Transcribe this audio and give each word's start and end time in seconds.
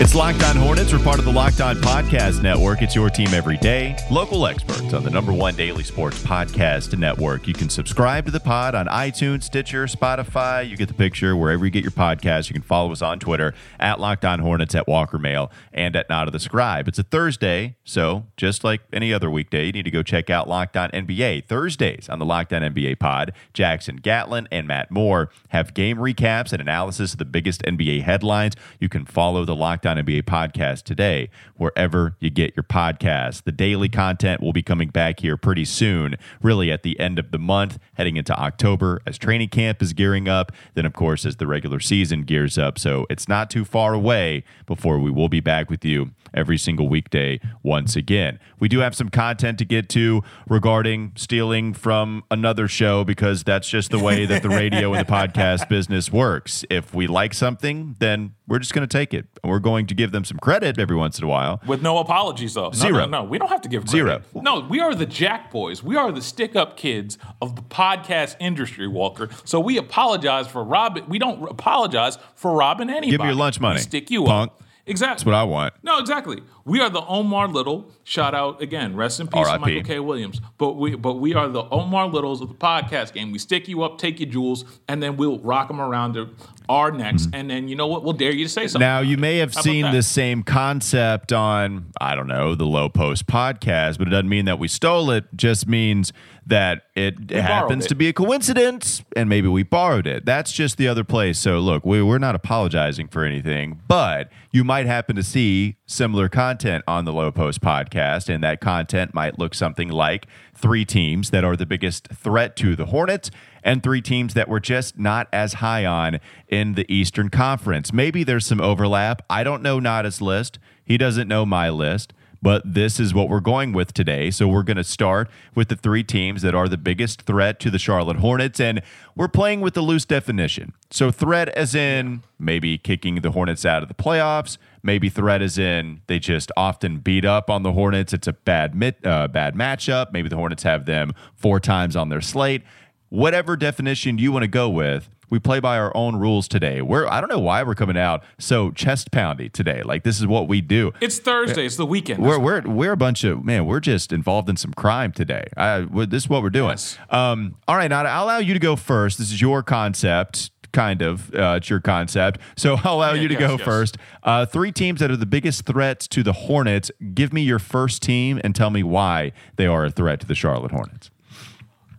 It's 0.00 0.14
Locked 0.14 0.44
On 0.44 0.54
Hornets. 0.54 0.92
We're 0.92 1.00
part 1.00 1.18
of 1.18 1.24
the 1.24 1.32
Locked 1.32 1.60
On 1.60 1.74
Podcast 1.74 2.40
Network. 2.40 2.82
It's 2.82 2.94
your 2.94 3.10
team 3.10 3.34
every 3.34 3.56
day. 3.56 3.96
Local 4.12 4.46
experts 4.46 4.94
on 4.94 5.02
the 5.02 5.10
number 5.10 5.32
one 5.32 5.56
daily 5.56 5.82
sports 5.82 6.22
podcast 6.22 6.96
network. 6.96 7.48
You 7.48 7.52
can 7.52 7.68
subscribe 7.68 8.24
to 8.26 8.30
the 8.30 8.38
pod 8.38 8.76
on 8.76 8.86
iTunes, 8.86 9.42
Stitcher, 9.42 9.86
Spotify. 9.86 10.70
You 10.70 10.76
get 10.76 10.86
the 10.86 10.94
picture 10.94 11.36
wherever 11.36 11.64
you 11.64 11.72
get 11.72 11.82
your 11.82 11.90
podcast. 11.90 12.48
You 12.48 12.52
can 12.52 12.62
follow 12.62 12.92
us 12.92 13.02
on 13.02 13.18
Twitter 13.18 13.54
at 13.80 13.98
Locked 13.98 14.24
On 14.24 14.38
Hornets, 14.38 14.76
at 14.76 14.86
Walker 14.86 15.18
Mail, 15.18 15.50
and 15.72 15.96
at 15.96 16.08
Not 16.08 16.28
of 16.28 16.32
the 16.32 16.38
Scribe. 16.38 16.86
It's 16.86 17.00
a 17.00 17.02
Thursday, 17.02 17.74
so 17.82 18.24
just 18.36 18.62
like 18.62 18.82
any 18.92 19.12
other 19.12 19.28
weekday, 19.28 19.66
you 19.66 19.72
need 19.72 19.84
to 19.84 19.90
go 19.90 20.04
check 20.04 20.30
out 20.30 20.48
Locked 20.48 20.76
On 20.76 20.90
NBA. 20.90 21.46
Thursdays 21.48 22.08
on 22.08 22.20
the 22.20 22.24
Locked 22.24 22.52
On 22.52 22.62
NBA 22.62 23.00
pod, 23.00 23.32
Jackson 23.52 23.96
Gatlin 23.96 24.46
and 24.52 24.68
Matt 24.68 24.92
Moore 24.92 25.30
have 25.48 25.74
game 25.74 25.96
recaps 25.96 26.52
and 26.52 26.62
analysis 26.62 27.14
of 27.14 27.18
the 27.18 27.24
biggest 27.24 27.62
NBA 27.62 28.02
headlines. 28.02 28.54
You 28.78 28.88
can 28.88 29.04
follow 29.04 29.44
the 29.44 29.56
Locked 29.56 29.87
On 29.88 29.96
NBA 29.96 30.24
podcast 30.24 30.82
today, 30.82 31.30
wherever 31.56 32.14
you 32.20 32.28
get 32.28 32.54
your 32.54 32.62
podcast. 32.62 33.44
The 33.44 33.52
daily 33.52 33.88
content 33.88 34.42
will 34.42 34.52
be 34.52 34.62
coming 34.62 34.90
back 34.90 35.20
here 35.20 35.38
pretty 35.38 35.64
soon, 35.64 36.16
really 36.42 36.70
at 36.70 36.82
the 36.82 37.00
end 37.00 37.18
of 37.18 37.30
the 37.30 37.38
month, 37.38 37.78
heading 37.94 38.18
into 38.18 38.38
October 38.38 39.00
as 39.06 39.16
training 39.16 39.48
camp 39.48 39.80
is 39.80 39.94
gearing 39.94 40.28
up. 40.28 40.52
Then, 40.74 40.84
of 40.84 40.92
course, 40.92 41.24
as 41.24 41.36
the 41.36 41.46
regular 41.46 41.80
season 41.80 42.24
gears 42.24 42.58
up. 42.58 42.78
So 42.78 43.06
it's 43.08 43.28
not 43.28 43.48
too 43.48 43.64
far 43.64 43.94
away 43.94 44.44
before 44.66 44.98
we 44.98 45.10
will 45.10 45.30
be 45.30 45.40
back 45.40 45.70
with 45.70 45.84
you 45.86 46.10
every 46.34 46.58
single 46.58 46.88
weekday 46.88 47.40
once 47.62 47.96
again. 47.96 48.38
We 48.58 48.68
do 48.68 48.80
have 48.80 48.94
some 48.94 49.08
content 49.08 49.58
to 49.58 49.64
get 49.64 49.88
to 49.90 50.22
regarding 50.48 51.12
stealing 51.16 51.72
from 51.72 52.24
another 52.30 52.68
show 52.68 53.04
because 53.04 53.42
that's 53.42 53.68
just 53.68 53.90
the 53.90 53.98
way 53.98 54.26
that 54.26 54.42
the 54.42 54.50
radio 54.50 54.92
and 54.92 55.06
the 55.06 55.12
podcast 55.12 55.68
business 55.68 56.12
works. 56.12 56.64
If 56.68 56.94
we 56.94 57.06
like 57.06 57.34
something, 57.34 57.96
then 57.98 58.34
we're 58.46 58.58
just 58.58 58.74
going 58.74 58.86
to 58.86 58.92
take 58.92 59.14
it. 59.14 59.26
And 59.42 59.50
we're 59.50 59.58
going 59.58 59.77
to 59.86 59.94
give 59.94 60.12
them 60.12 60.24
some 60.24 60.38
credit 60.38 60.78
every 60.78 60.96
once 60.96 61.18
in 61.18 61.24
a 61.24 61.28
while. 61.28 61.60
With 61.66 61.82
no 61.82 61.98
apologies, 61.98 62.54
though. 62.54 62.66
No, 62.68 62.72
Zero. 62.72 63.06
No, 63.06 63.22
no, 63.22 63.24
we 63.24 63.38
don't 63.38 63.48
have 63.48 63.60
to 63.62 63.68
give 63.68 63.82
credit. 63.86 63.90
Zero. 63.90 64.22
No, 64.34 64.60
we 64.68 64.80
are 64.80 64.94
the 64.94 65.06
Jack 65.06 65.50
Boys. 65.50 65.82
We 65.82 65.96
are 65.96 66.12
the 66.12 66.22
stick 66.22 66.56
up 66.56 66.76
kids 66.76 67.16
of 67.40 67.56
the 67.56 67.62
podcast 67.62 68.36
industry, 68.40 68.86
Walker. 68.88 69.28
So 69.44 69.60
we 69.60 69.78
apologize 69.78 70.46
for 70.48 70.62
robbing. 70.64 71.08
We 71.08 71.18
don't 71.18 71.42
apologize 71.50 72.18
for 72.34 72.52
robbing 72.54 72.90
anybody. 72.90 73.10
Give 73.12 73.20
me 73.20 73.26
your 73.26 73.34
lunch 73.36 73.60
money, 73.60 73.76
We 73.76 73.82
stick 73.82 74.10
you 74.10 74.24
punk. 74.24 74.50
up. 74.52 74.62
Exactly. 74.86 75.10
That's 75.12 75.26
what 75.26 75.34
I 75.34 75.42
want. 75.42 75.74
No, 75.82 75.98
exactly. 75.98 76.38
We 76.64 76.80
are 76.80 76.88
the 76.88 77.04
Omar 77.04 77.48
Little. 77.48 77.90
Shout 78.04 78.34
out 78.34 78.62
again. 78.62 78.96
Rest 78.96 79.20
in 79.20 79.28
peace, 79.28 79.46
Michael 79.46 79.82
K. 79.82 80.00
Williams. 80.00 80.40
But 80.56 80.76
we, 80.78 80.94
but 80.96 81.16
we 81.16 81.34
are 81.34 81.46
the 81.46 81.64
Omar 81.64 82.06
Littles 82.06 82.40
of 82.40 82.48
the 82.48 82.54
podcast 82.54 83.12
game. 83.12 83.30
We 83.30 83.38
stick 83.38 83.68
you 83.68 83.82
up, 83.82 83.98
take 83.98 84.18
your 84.18 84.30
jewels, 84.30 84.64
and 84.88 85.02
then 85.02 85.18
we'll 85.18 85.40
rock 85.40 85.68
them 85.68 85.78
around 85.78 86.14
to 86.14 86.30
our 86.68 86.90
necks. 86.90 87.26
Mm-hmm. 87.26 87.34
And 87.34 87.50
then 87.50 87.68
you 87.68 87.76
know 87.76 87.86
what? 87.86 88.04
We'll 88.04 88.12
dare 88.12 88.32
you 88.32 88.44
to 88.44 88.50
say 88.50 88.66
something. 88.66 88.80
Now, 88.80 89.00
you 89.00 89.16
may 89.16 89.38
have 89.38 89.54
seen 89.54 89.90
the 89.90 90.02
same 90.02 90.42
concept 90.42 91.32
on, 91.32 91.86
I 92.00 92.14
don't 92.14 92.26
know, 92.26 92.54
the 92.54 92.66
Low 92.66 92.88
Post 92.88 93.26
podcast, 93.26 93.98
but 93.98 94.08
it 94.08 94.10
doesn't 94.10 94.28
mean 94.28 94.44
that 94.46 94.58
we 94.58 94.68
stole 94.68 95.10
it. 95.10 95.24
Just 95.34 95.66
means 95.66 96.12
that 96.46 96.84
it 96.94 97.30
happens 97.30 97.84
it. 97.84 97.88
to 97.88 97.94
be 97.94 98.08
a 98.08 98.12
coincidence 98.12 99.02
and 99.14 99.28
maybe 99.28 99.48
we 99.48 99.62
borrowed 99.62 100.06
it. 100.06 100.24
That's 100.24 100.50
just 100.50 100.78
the 100.78 100.88
other 100.88 101.04
place. 101.04 101.38
So, 101.38 101.58
look, 101.58 101.84
we, 101.84 102.02
we're 102.02 102.18
not 102.18 102.34
apologizing 102.34 103.08
for 103.08 103.24
anything, 103.24 103.80
but 103.86 104.30
you 104.50 104.64
might 104.64 104.86
happen 104.86 105.14
to 105.16 105.22
see 105.22 105.76
similar 105.86 106.28
content 106.28 106.84
on 106.88 107.04
the 107.04 107.12
Low 107.12 107.30
Post 107.30 107.60
podcast, 107.60 108.32
and 108.32 108.42
that 108.42 108.60
content 108.60 109.12
might 109.12 109.38
look 109.38 109.54
something 109.54 109.88
like 109.88 110.26
three 110.54 110.84
teams 110.84 111.30
that 111.30 111.44
are 111.44 111.56
the 111.56 111.66
biggest 111.66 112.08
threat 112.08 112.56
to 112.56 112.74
the 112.74 112.86
Hornets 112.86 113.30
and 113.62 113.82
three 113.82 114.00
teams 114.00 114.34
that 114.34 114.48
we're 114.48 114.60
just 114.60 114.98
not 114.98 115.28
as 115.32 115.54
high 115.54 115.84
on 115.84 116.20
in 116.48 116.74
the 116.74 116.90
Eastern 116.92 117.28
Conference. 117.28 117.92
Maybe 117.92 118.24
there's 118.24 118.46
some 118.46 118.60
overlap. 118.60 119.22
I 119.28 119.44
don't 119.44 119.62
know 119.62 119.78
Nada's 119.80 120.20
list. 120.20 120.58
He 120.84 120.96
doesn't 120.98 121.28
know 121.28 121.44
my 121.44 121.68
list. 121.70 122.12
But 122.40 122.62
this 122.64 123.00
is 123.00 123.12
what 123.12 123.28
we're 123.28 123.40
going 123.40 123.72
with 123.72 123.92
today. 123.92 124.30
So 124.30 124.46
we're 124.46 124.62
going 124.62 124.76
to 124.76 124.84
start 124.84 125.28
with 125.54 125.68
the 125.68 125.76
three 125.76 126.04
teams 126.04 126.42
that 126.42 126.54
are 126.54 126.68
the 126.68 126.76
biggest 126.76 127.22
threat 127.22 127.58
to 127.60 127.70
the 127.70 127.78
Charlotte 127.78 128.18
Hornets. 128.18 128.60
And 128.60 128.80
we're 129.16 129.28
playing 129.28 129.60
with 129.60 129.74
the 129.74 129.80
loose 129.80 130.04
definition. 130.04 130.72
So 130.90 131.10
threat 131.10 131.48
as 131.50 131.74
in 131.74 132.22
maybe 132.38 132.78
kicking 132.78 133.16
the 133.22 133.32
Hornets 133.32 133.66
out 133.66 133.82
of 133.82 133.88
the 133.88 133.94
playoffs. 133.94 134.56
Maybe 134.84 135.08
threat 135.08 135.42
as 135.42 135.58
in 135.58 136.02
they 136.06 136.20
just 136.20 136.52
often 136.56 136.98
beat 136.98 137.24
up 137.24 137.50
on 137.50 137.64
the 137.64 137.72
Hornets. 137.72 138.12
It's 138.12 138.28
a 138.28 138.32
bad 138.32 138.74
mit, 138.74 139.04
uh, 139.04 139.26
bad 139.26 139.56
matchup. 139.56 140.12
Maybe 140.12 140.28
the 140.28 140.36
Hornets 140.36 140.62
have 140.62 140.86
them 140.86 141.14
four 141.34 141.58
times 141.58 141.96
on 141.96 142.08
their 142.08 142.20
slate. 142.20 142.62
Whatever 143.10 143.56
definition 143.56 144.18
you 144.18 144.32
want 144.32 144.42
to 144.42 144.48
go 144.48 144.68
with, 144.68 145.08
we 145.30 145.38
play 145.38 145.60
by 145.60 145.78
our 145.78 145.94
own 145.96 146.16
rules 146.16 146.46
today. 146.48 146.82
We're 146.82 147.06
I 147.06 147.20
don't 147.20 147.30
know 147.30 147.38
why 147.38 147.62
we're 147.62 147.74
coming 147.74 147.96
out 147.98 148.22
so 148.38 148.70
chest 148.70 149.10
poundy 149.10 149.50
today. 149.52 149.82
Like 149.82 150.02
this 150.02 150.18
is 150.20 150.26
what 150.26 150.48
we 150.48 150.60
do. 150.60 150.92
It's 151.00 151.18
Thursday. 151.18 151.64
It's 151.66 151.76
the 151.76 151.86
weekend. 151.86 152.22
We're 152.22 152.38
we're 152.38 152.60
we're 152.62 152.92
a 152.92 152.96
bunch 152.96 153.24
of 153.24 153.44
man. 153.44 153.66
We're 153.66 153.80
just 153.80 154.12
involved 154.12 154.48
in 154.48 154.56
some 154.56 154.72
crime 154.74 155.12
today. 155.12 155.44
I, 155.56 155.86
this 156.06 156.24
is 156.24 156.28
what 156.28 156.42
we're 156.42 156.50
doing. 156.50 156.70
Yes. 156.70 156.98
Um, 157.10 157.56
all 157.66 157.76
right, 157.76 157.88
Nada, 157.88 158.08
I'll 158.08 158.24
allow 158.24 158.38
you 158.38 158.52
to 158.54 158.60
go 158.60 158.76
first. 158.76 159.18
This 159.18 159.30
is 159.32 159.40
your 159.40 159.62
concept, 159.62 160.50
kind 160.72 161.02
of. 161.02 161.32
Uh, 161.34 161.54
it's 161.58 161.68
your 161.70 161.80
concept, 161.80 162.40
so 162.56 162.76
I'll 162.84 162.94
allow 162.96 163.12
Yeah, 163.12 163.22
you 163.22 163.28
to 163.28 163.34
yes, 163.34 163.40
go 163.40 163.52
yes. 163.56 163.60
first. 163.62 163.98
Uh, 164.22 164.46
three 164.46 164.72
teams 164.72 165.00
that 165.00 165.10
are 165.10 165.16
the 165.16 165.26
biggest 165.26 165.64
threats 165.66 166.08
to 166.08 166.22
the 166.22 166.32
Hornets. 166.32 166.90
Give 167.14 167.32
me 167.34 167.42
your 167.42 167.58
first 167.58 168.02
team 168.02 168.40
and 168.44 168.54
tell 168.54 168.70
me 168.70 168.82
why 168.82 169.32
they 169.56 169.66
are 169.66 169.84
a 169.86 169.90
threat 169.90 170.20
to 170.20 170.26
the 170.26 170.34
Charlotte 170.34 170.72
Hornets. 170.72 171.10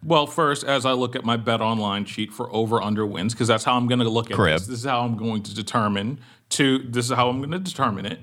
Well, 0.03 0.27
first, 0.27 0.63
as 0.63 0.85
I 0.85 0.93
look 0.93 1.15
at 1.15 1.25
my 1.25 1.35
bet 1.35 1.61
online 1.61 2.05
sheet 2.05 2.31
for 2.31 2.53
over 2.53 2.81
under 2.81 3.05
wins, 3.05 3.33
because 3.33 3.49
that's 3.49 3.63
how 3.63 3.75
I'm 3.75 3.87
going 3.87 3.99
to 3.99 4.09
look 4.09 4.31
at 4.31 4.37
Crib. 4.37 4.59
this. 4.59 4.67
This 4.67 4.79
is 4.79 4.85
how 4.85 5.01
I'm 5.01 5.17
going 5.17 5.43
to 5.43 5.53
determine 5.53 6.19
to. 6.49 6.79
This 6.79 7.05
is 7.05 7.11
how 7.11 7.29
I'm 7.29 7.39
going 7.39 7.51
to 7.51 7.59
determine 7.59 8.05
it. 8.05 8.19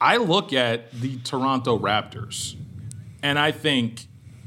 I 0.00 0.16
look 0.16 0.52
at 0.52 0.92
the 0.92 1.18
Toronto 1.18 1.78
Raptors, 1.78 2.54
and 3.22 3.38
I 3.38 3.50
think, 3.50 4.06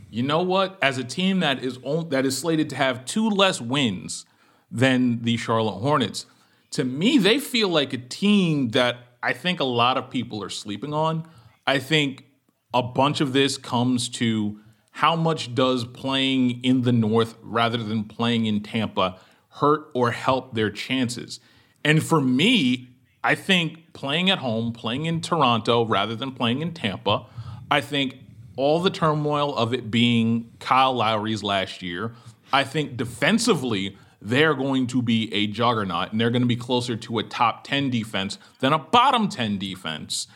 you 0.09 0.23
know 0.23 0.41
what? 0.41 0.77
As 0.81 0.97
a 0.97 1.03
team 1.03 1.41
that 1.41 1.63
is 1.63 1.77
on, 1.83 2.09
that 2.09 2.25
is 2.25 2.37
slated 2.37 2.69
to 2.69 2.75
have 2.75 3.05
two 3.05 3.29
less 3.29 3.59
wins 3.59 4.25
than 4.71 5.21
the 5.21 5.37
Charlotte 5.37 5.79
Hornets, 5.79 6.25
to 6.71 6.83
me, 6.83 7.19
they 7.19 7.39
feel 7.39 7.69
like 7.69 7.93
a 7.93 7.97
team 7.97 8.69
that 8.69 8.97
I 9.21 9.33
think 9.33 9.59
a 9.59 9.65
lot 9.65 9.97
of 9.97 10.09
people 10.09 10.43
are 10.43 10.49
sleeping 10.49 10.93
on. 10.93 11.27
I 11.67 11.77
think 11.77 12.25
a 12.73 12.81
bunch 12.81 13.21
of 13.21 13.31
this 13.31 13.57
comes 13.57 14.09
to 14.09 14.59
how 14.93 15.15
much 15.15 15.53
does 15.55 15.85
playing 15.85 16.63
in 16.63 16.83
the 16.83 16.91
North 16.91 17.35
rather 17.41 17.77
than 17.77 18.03
playing 18.03 18.45
in 18.45 18.61
Tampa 18.61 19.17
hurt 19.49 19.89
or 19.93 20.11
help 20.11 20.53
their 20.53 20.69
chances? 20.69 21.39
And 21.83 22.03
for 22.03 22.21
me, 22.21 22.89
I 23.23 23.33
think 23.35 23.91
playing 23.93 24.29
at 24.29 24.37
home, 24.37 24.71
playing 24.71 25.05
in 25.05 25.19
Toronto 25.19 25.83
rather 25.85 26.15
than 26.15 26.31
playing 26.31 26.61
in 26.61 26.73
Tampa, 26.73 27.25
I 27.71 27.81
think 27.81 28.17
all 28.55 28.79
the 28.79 28.91
turmoil 28.91 29.55
of 29.55 29.73
it 29.73 29.89
being 29.89 30.51
Kyle 30.59 30.93
Lowry's 30.93 31.41
last 31.41 31.81
year, 31.81 32.13
I 32.51 32.63
think 32.63 32.95
defensively, 32.95 33.97
they're 34.21 34.53
going 34.53 34.87
to 34.87 35.01
be 35.01 35.33
a 35.33 35.47
juggernaut 35.47 36.11
and 36.11 36.21
they're 36.21 36.29
going 36.29 36.43
to 36.43 36.47
be 36.47 36.55
closer 36.55 36.95
to 36.95 37.17
a 37.17 37.23
top 37.23 37.63
10 37.63 37.89
defense 37.89 38.37
than 38.59 38.73
a 38.73 38.79
bottom 38.79 39.27
10 39.27 39.57
defense. 39.57 40.27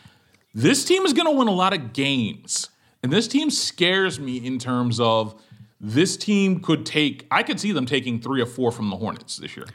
This 0.53 0.83
team 0.83 1.05
is 1.05 1.13
going 1.13 1.27
to 1.27 1.31
win 1.31 1.47
a 1.47 1.53
lot 1.53 1.73
of 1.73 1.93
games. 1.93 2.69
And 3.03 3.11
this 3.11 3.27
team 3.27 3.49
scares 3.49 4.19
me 4.19 4.37
in 4.37 4.59
terms 4.59 4.99
of 4.99 5.39
this 5.79 6.17
team 6.17 6.59
could 6.59 6.85
take, 6.85 7.27
I 7.29 7.43
could 7.43 7.59
see 7.59 7.71
them 7.71 7.85
taking 7.85 8.19
three 8.19 8.41
or 8.41 8.45
four 8.45 8.71
from 8.71 8.89
the 8.89 8.95
Hornets 8.95 9.37
this 9.37 9.55
year. 9.55 9.67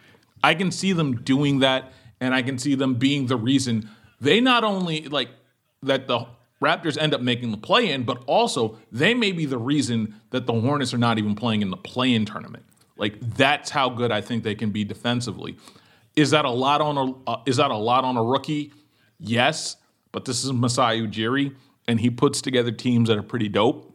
I 0.42 0.54
can 0.54 0.70
see 0.70 0.92
them 0.92 1.22
doing 1.22 1.60
that, 1.60 1.92
and 2.20 2.34
I 2.34 2.42
can 2.42 2.58
see 2.58 2.74
them 2.74 2.94
being 2.94 3.26
the 3.26 3.36
reason 3.36 3.88
they 4.20 4.40
not 4.40 4.62
only 4.62 5.08
like 5.08 5.30
that 5.82 6.06
the 6.06 6.26
Raptors 6.62 6.96
end 6.96 7.12
up 7.12 7.20
making 7.20 7.50
the 7.50 7.56
play 7.56 7.90
in, 7.90 8.04
but 8.04 8.22
also 8.26 8.78
they 8.92 9.14
may 9.14 9.32
be 9.32 9.46
the 9.46 9.58
reason 9.58 10.14
that 10.30 10.46
the 10.46 10.52
Hornets 10.52 10.94
are 10.94 10.98
not 10.98 11.18
even 11.18 11.34
playing 11.34 11.60
in 11.60 11.70
the 11.70 11.76
play 11.76 12.14
in 12.14 12.24
tournament. 12.24 12.64
Like 12.96 13.18
that's 13.34 13.68
how 13.68 13.88
good 13.88 14.12
I 14.12 14.20
think 14.20 14.44
they 14.44 14.54
can 14.54 14.70
be 14.70 14.84
defensively. 14.84 15.56
Is 16.14 16.30
that 16.30 16.44
a 16.44 16.50
lot 16.50 16.80
on 16.80 16.96
a 16.96 17.30
uh, 17.30 17.42
is 17.46 17.56
that 17.56 17.72
a 17.72 17.76
lot 17.76 18.04
on 18.04 18.16
a 18.16 18.22
rookie? 18.22 18.72
Yes, 19.18 19.76
but 20.12 20.24
this 20.24 20.44
is 20.44 20.52
Masai 20.52 21.00
Ujiri, 21.00 21.54
and 21.92 22.00
he 22.00 22.10
puts 22.10 22.40
together 22.40 22.72
teams 22.72 23.08
that 23.10 23.18
are 23.18 23.22
pretty 23.22 23.48
dope. 23.48 23.94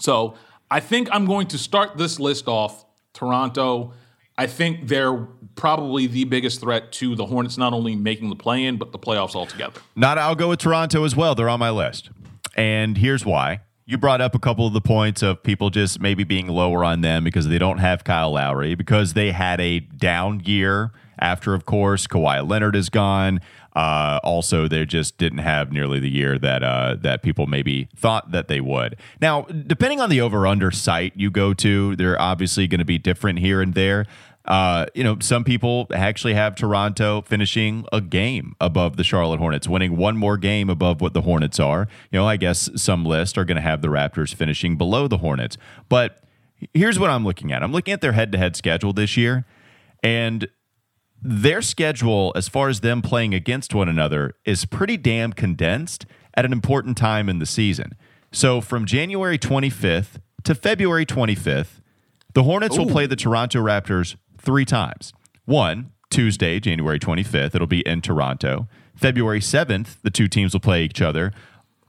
So 0.00 0.36
I 0.70 0.78
think 0.78 1.08
I'm 1.10 1.26
going 1.26 1.48
to 1.48 1.58
start 1.58 1.98
this 1.98 2.20
list 2.20 2.46
off. 2.46 2.86
Toronto, 3.12 3.92
I 4.38 4.46
think 4.46 4.86
they're 4.86 5.26
probably 5.56 6.06
the 6.06 6.22
biggest 6.24 6.60
threat 6.60 6.92
to 6.92 7.16
the 7.16 7.26
Hornets, 7.26 7.58
not 7.58 7.72
only 7.72 7.96
making 7.96 8.28
the 8.28 8.36
play 8.36 8.64
in, 8.64 8.76
but 8.76 8.92
the 8.92 8.98
playoffs 8.98 9.34
altogether. 9.34 9.80
Not, 9.96 10.16
I'll 10.16 10.36
go 10.36 10.50
with 10.50 10.60
Toronto 10.60 11.02
as 11.02 11.16
well. 11.16 11.34
They're 11.34 11.48
on 11.48 11.58
my 11.58 11.70
list. 11.70 12.10
And 12.56 12.96
here's 12.96 13.26
why. 13.26 13.62
You 13.84 13.98
brought 13.98 14.20
up 14.20 14.36
a 14.36 14.38
couple 14.38 14.66
of 14.66 14.74
the 14.74 14.80
points 14.80 15.22
of 15.22 15.42
people 15.42 15.70
just 15.70 15.98
maybe 15.98 16.22
being 16.22 16.46
lower 16.46 16.84
on 16.84 17.00
them 17.00 17.24
because 17.24 17.48
they 17.48 17.58
don't 17.58 17.78
have 17.78 18.04
Kyle 18.04 18.30
Lowry, 18.30 18.76
because 18.76 19.14
they 19.14 19.32
had 19.32 19.60
a 19.60 19.80
down 19.80 20.40
year 20.44 20.92
after, 21.18 21.54
of 21.54 21.64
course, 21.64 22.06
Kawhi 22.06 22.48
Leonard 22.48 22.76
is 22.76 22.90
gone. 22.90 23.40
Uh, 23.76 24.18
also, 24.24 24.66
they 24.66 24.84
just 24.84 25.18
didn't 25.18 25.38
have 25.38 25.72
nearly 25.72 26.00
the 26.00 26.10
year 26.10 26.38
that 26.38 26.62
uh, 26.62 26.96
that 27.00 27.22
people 27.22 27.46
maybe 27.46 27.88
thought 27.94 28.32
that 28.32 28.48
they 28.48 28.60
would. 28.60 28.96
Now, 29.20 29.42
depending 29.42 30.00
on 30.00 30.10
the 30.10 30.20
over/under 30.20 30.70
site 30.70 31.12
you 31.14 31.30
go 31.30 31.54
to, 31.54 31.94
they're 31.96 32.20
obviously 32.20 32.66
going 32.66 32.80
to 32.80 32.84
be 32.84 32.98
different 32.98 33.38
here 33.38 33.60
and 33.60 33.74
there. 33.74 34.06
Uh, 34.48 34.86
you 34.94 35.04
know, 35.04 35.18
some 35.20 35.44
people 35.44 35.86
actually 35.94 36.32
have 36.32 36.54
Toronto 36.54 37.20
finishing 37.20 37.84
a 37.92 38.00
game 38.00 38.54
above 38.62 38.96
the 38.96 39.04
Charlotte 39.04 39.38
Hornets, 39.38 39.68
winning 39.68 39.96
one 39.98 40.16
more 40.16 40.38
game 40.38 40.70
above 40.70 41.02
what 41.02 41.12
the 41.12 41.20
Hornets 41.20 41.60
are. 41.60 41.86
You 42.10 42.18
know, 42.18 42.26
I 42.26 42.38
guess 42.38 42.70
some 42.74 43.04
lists 43.04 43.36
are 43.36 43.44
going 43.44 43.56
to 43.56 43.62
have 43.62 43.82
the 43.82 43.88
Raptors 43.88 44.34
finishing 44.34 44.78
below 44.78 45.06
the 45.06 45.18
Hornets. 45.18 45.58
But 45.90 46.24
here's 46.72 46.98
what 46.98 47.10
I'm 47.10 47.24
looking 47.24 47.52
at 47.52 47.62
I'm 47.62 47.72
looking 47.72 47.92
at 47.92 48.00
their 48.00 48.12
head 48.12 48.32
to 48.32 48.38
head 48.38 48.56
schedule 48.56 48.94
this 48.94 49.18
year, 49.18 49.44
and 50.02 50.48
their 51.20 51.62
schedule, 51.62 52.32
as 52.36 52.48
far 52.48 52.68
as 52.68 52.80
them 52.80 53.02
playing 53.02 53.34
against 53.34 53.74
one 53.74 53.88
another, 53.88 54.34
is 54.44 54.64
pretty 54.64 54.96
damn 54.96 55.32
condensed 55.32 56.06
at 56.34 56.44
an 56.44 56.52
important 56.52 56.96
time 56.96 57.28
in 57.28 57.38
the 57.38 57.46
season. 57.46 57.96
So 58.30 58.60
from 58.60 58.86
January 58.86 59.38
25th 59.38 60.20
to 60.44 60.54
February 60.54 61.04
25th, 61.04 61.80
the 62.34 62.44
Hornets 62.44 62.76
Ooh. 62.76 62.82
will 62.82 62.90
play 62.90 63.06
the 63.06 63.16
Toronto 63.16 63.62
Raptors 63.62 64.16
three 64.36 64.64
times. 64.64 65.12
One, 65.44 65.92
Tuesday, 66.10 66.60
January 66.60 66.98
25th, 66.98 67.54
it'll 67.54 67.66
be 67.66 67.80
in 67.80 68.00
Toronto. 68.00 68.68
February 68.94 69.40
7th, 69.40 69.96
the 70.02 70.10
two 70.10 70.28
teams 70.28 70.52
will 70.52 70.60
play 70.60 70.84
each 70.84 71.02
other 71.02 71.32